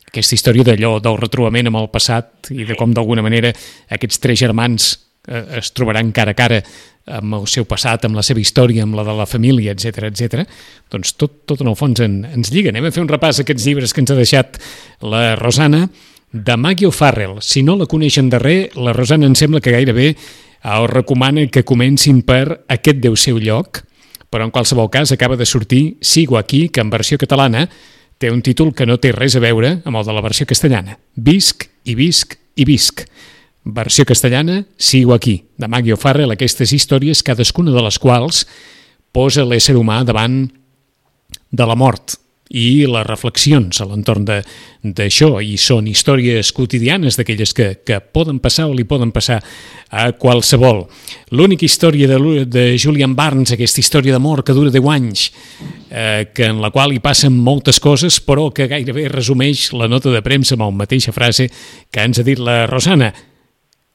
aquesta 0.07 0.35
història 0.35 0.67
d'allò, 0.67 0.97
del 1.03 1.19
retrobament 1.19 1.71
amb 1.71 1.83
el 1.83 1.91
passat 1.91 2.51
i 2.55 2.63
de 2.67 2.75
com 2.79 2.95
d'alguna 2.95 3.23
manera 3.23 3.51
aquests 3.91 4.23
tres 4.23 4.39
germans 4.39 4.93
es 5.27 5.71
trobaran 5.77 6.11
cara 6.11 6.31
a 6.31 6.37
cara 6.37 6.61
amb 7.11 7.35
el 7.35 7.47
seu 7.49 7.65
passat, 7.65 8.05
amb 8.05 8.17
la 8.17 8.23
seva 8.25 8.41
història, 8.41 8.85
amb 8.85 8.95
la 8.97 9.05
de 9.05 9.13
la 9.17 9.27
família, 9.29 9.73
etc 9.73 10.07
etc. 10.09 10.45
doncs 10.91 11.15
tot, 11.17 11.41
tot 11.49 11.61
en 11.61 11.71
el 11.71 11.77
fons 11.77 12.01
en, 12.03 12.21
ens 12.25 12.51
lliga. 12.53 12.71
Anem 12.73 12.87
a 12.89 12.93
fer 12.93 13.03
un 13.03 13.09
repàs 13.09 13.39
a 13.39 13.45
aquests 13.45 13.67
llibres 13.67 13.93
que 13.93 14.01
ens 14.03 14.13
ha 14.13 14.17
deixat 14.17 14.61
la 15.01 15.35
Rosana 15.39 15.87
de 16.31 16.57
Maggie 16.57 16.87
O'Farrell. 16.87 17.39
Si 17.41 17.63
no 17.63 17.75
la 17.75 17.89
coneixen 17.89 18.29
de 18.31 18.39
res, 18.39 18.75
la 18.77 18.93
Rosana 18.95 19.27
em 19.27 19.35
sembla 19.35 19.61
que 19.61 19.73
gairebé 19.73 20.11
eh, 20.11 20.17
us 20.69 20.91
recomana 20.91 21.45
que 21.51 21.65
comencin 21.67 22.21
per 22.23 22.63
Aquest 22.69 23.01
deu 23.03 23.17
ser 23.17 23.35
un 23.35 23.43
lloc, 23.45 23.83
però 24.31 24.45
en 24.47 24.53
qualsevol 24.53 24.89
cas 24.89 25.11
acaba 25.11 25.35
de 25.35 25.45
sortir 25.45 25.97
Sigo 26.01 26.37
aquí, 26.37 26.69
que 26.69 26.81
en 26.81 26.89
versió 26.89 27.17
catalana 27.17 27.67
té 28.17 28.31
un 28.31 28.41
títol 28.45 28.73
que 28.73 28.85
no 28.85 28.99
té 29.01 29.11
res 29.11 29.35
a 29.35 29.41
veure 29.43 29.79
amb 29.83 29.97
el 29.97 30.05
de 30.05 30.13
la 30.15 30.23
versió 30.23 30.45
castellana. 30.47 30.99
Visc 31.15 31.67
i 31.83 31.97
visc 31.97 32.37
i 32.55 32.65
visc. 32.69 33.03
Versió 33.63 34.05
castellana, 34.05 34.65
Sigo 34.77 35.13
aquí, 35.13 35.45
de 35.57 35.67
Maggie 35.67 35.93
O'Farrell, 35.93 36.33
aquestes 36.33 36.73
històries, 36.73 37.21
cadascuna 37.21 37.71
de 37.75 37.83
les 37.85 37.99
quals 38.01 38.47
posa 39.13 39.45
l'ésser 39.45 39.75
humà 39.77 40.01
davant 40.07 40.47
de 41.51 41.67
la 41.67 41.77
mort 41.77 42.17
i 42.51 42.83
les 42.83 43.05
reflexions 43.07 43.79
a 43.79 43.85
l'entorn 43.87 44.25
d'això, 44.27 45.29
i 45.39 45.55
són 45.61 45.87
històries 45.87 46.51
quotidianes 46.51 47.15
d'aquelles 47.15 47.53
que, 47.55 47.67
que 47.87 48.01
poden 48.01 48.41
passar 48.43 48.67
o 48.67 48.75
li 48.75 48.83
poden 48.83 49.13
passar 49.15 49.39
a 49.91 50.09
qualsevol. 50.19 50.83
L'única 51.31 51.65
història 51.65 52.09
de, 52.11 52.19
de 52.51 52.65
Julian 52.81 53.15
Barnes, 53.15 53.53
aquesta 53.55 53.79
història 53.79 54.17
d'amor 54.17 54.43
que 54.43 54.55
dura 54.57 54.73
10 54.73 54.91
anys, 54.91 55.29
eh, 55.89 56.27
que 56.35 56.49
en 56.51 56.59
la 56.63 56.73
qual 56.75 56.91
hi 56.91 56.99
passen 56.99 57.37
moltes 57.39 57.79
coses, 57.79 58.19
però 58.19 58.49
que 58.51 58.67
gairebé 58.71 59.07
resumeix 59.11 59.69
la 59.71 59.87
nota 59.87 60.11
de 60.11 60.23
premsa 60.25 60.57
amb 60.57 60.67
la 60.67 60.71
mateixa 60.83 61.15
frase 61.15 61.47
que 61.91 62.03
ens 62.03 62.19
ha 62.19 62.27
dit 62.27 62.39
la 62.39 62.65
Rosana. 62.67 63.13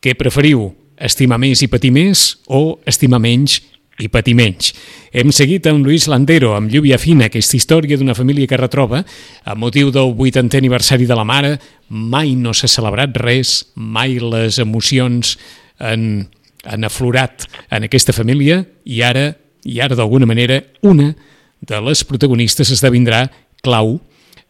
Què 0.00 0.14
preferiu? 0.18 0.70
Estimar 0.96 1.38
més 1.40 1.60
i 1.64 1.68
patir 1.68 1.90
més 1.92 2.36
o 2.48 2.78
estimar 2.88 3.20
menys 3.20 3.60
i 4.00 4.08
patir 4.12 4.34
menys. 4.36 4.72
Hem 5.12 5.30
seguit 5.32 5.66
amb 5.70 5.84
Luis 5.86 6.06
Landero, 6.08 6.52
amb 6.56 6.70
Lluvia 6.72 6.98
Fina, 7.00 7.28
aquesta 7.30 7.56
història 7.56 7.96
d'una 7.96 8.16
família 8.16 8.48
que 8.48 8.58
retroba, 8.60 9.02
a 9.44 9.54
motiu 9.56 9.90
del 9.92 10.12
80è 10.12 10.60
aniversari 10.60 11.08
de 11.08 11.16
la 11.16 11.24
mare, 11.24 11.54
mai 11.88 12.34
no 12.36 12.52
s'ha 12.52 12.68
celebrat 12.68 13.16
res, 13.22 13.58
mai 13.74 14.18
les 14.20 14.60
emocions 14.60 15.36
han, 15.80 16.26
han 16.64 16.84
aflorat 16.84 17.48
en 17.72 17.88
aquesta 17.88 18.12
família 18.16 18.62
i 18.84 19.00
ara, 19.04 19.30
i 19.64 19.80
ara 19.80 19.96
d'alguna 19.96 20.28
manera, 20.28 20.60
una 20.82 21.14
de 21.60 21.80
les 21.88 22.04
protagonistes 22.04 22.72
esdevindrà 22.74 23.26
clau 23.64 23.96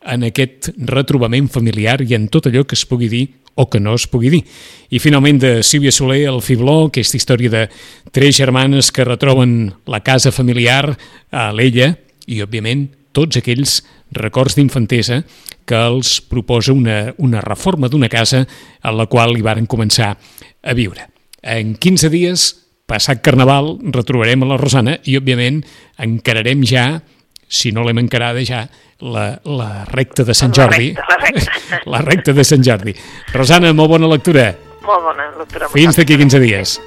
en 0.07 0.27
aquest 0.27 0.73
retrobament 0.91 1.49
familiar 1.51 2.01
i 2.03 2.15
en 2.19 2.27
tot 2.31 2.47
allò 2.47 2.65
que 2.67 2.79
es 2.79 2.87
pugui 2.87 3.09
dir 3.11 3.27
o 3.57 3.66
que 3.73 3.81
no 3.81 3.97
es 3.97 4.07
pugui 4.07 4.31
dir. 4.31 4.42
I 4.92 5.01
finalment 5.03 5.40
de 5.42 5.53
Sílvia 5.64 5.90
Soler, 5.90 6.27
el 6.29 6.42
Fibló, 6.45 6.87
aquesta 6.87 7.19
història 7.19 7.51
de 7.51 7.64
tres 8.12 8.37
germanes 8.37 8.92
que 8.92 9.09
retroben 9.09 9.73
la 9.88 10.05
casa 10.05 10.31
familiar 10.31 10.92
a 11.33 11.49
l'ella 11.57 11.95
i, 12.29 12.42
òbviament, 12.45 12.87
tots 13.16 13.40
aquells 13.40 13.81
records 14.12 14.55
d'infantesa 14.59 15.23
que 15.66 15.81
els 15.81 16.21
proposa 16.21 16.77
una, 16.77 17.14
una 17.19 17.40
reforma 17.42 17.88
d'una 17.88 18.12
casa 18.12 18.45
a 18.81 18.92
la 18.95 19.09
qual 19.11 19.35
hi 19.35 19.42
varen 19.42 19.66
començar 19.66 20.12
a 20.14 20.77
viure. 20.77 21.09
En 21.42 21.75
15 21.81 22.12
dies, 22.12 22.47
passat 22.87 23.25
Carnaval, 23.25 23.79
retrobarem 23.95 24.45
a 24.45 24.53
la 24.53 24.61
Rosana 24.61 25.01
i, 25.03 25.16
òbviament, 25.19 25.62
encararem 26.03 26.62
ja, 26.69 26.87
si 27.49 27.73
no 27.73 27.85
l'hem 27.87 28.03
encarada 28.03 28.43
ja, 28.45 28.65
la, 29.01 29.27
la 29.45 29.71
recta 29.91 30.25
de 30.25 30.35
Sant 30.35 30.55
Jordi. 30.57 30.93
La 30.97 31.17
recta, 31.23 31.47
la 31.47 31.55
recta. 31.57 31.81
la 31.95 32.05
recta 32.05 32.37
de 32.37 32.45
Sant 32.45 32.65
Jordi. 32.67 32.95
Rosana, 33.35 33.73
molt 33.77 33.97
bona 33.97 34.11
lectura. 34.11 34.51
Molt 34.87 35.11
bona 35.11 35.31
lectura. 35.39 35.71
Fins 35.75 35.99
d'aquí 35.99 36.19
15 36.19 36.43
dies. 36.43 36.79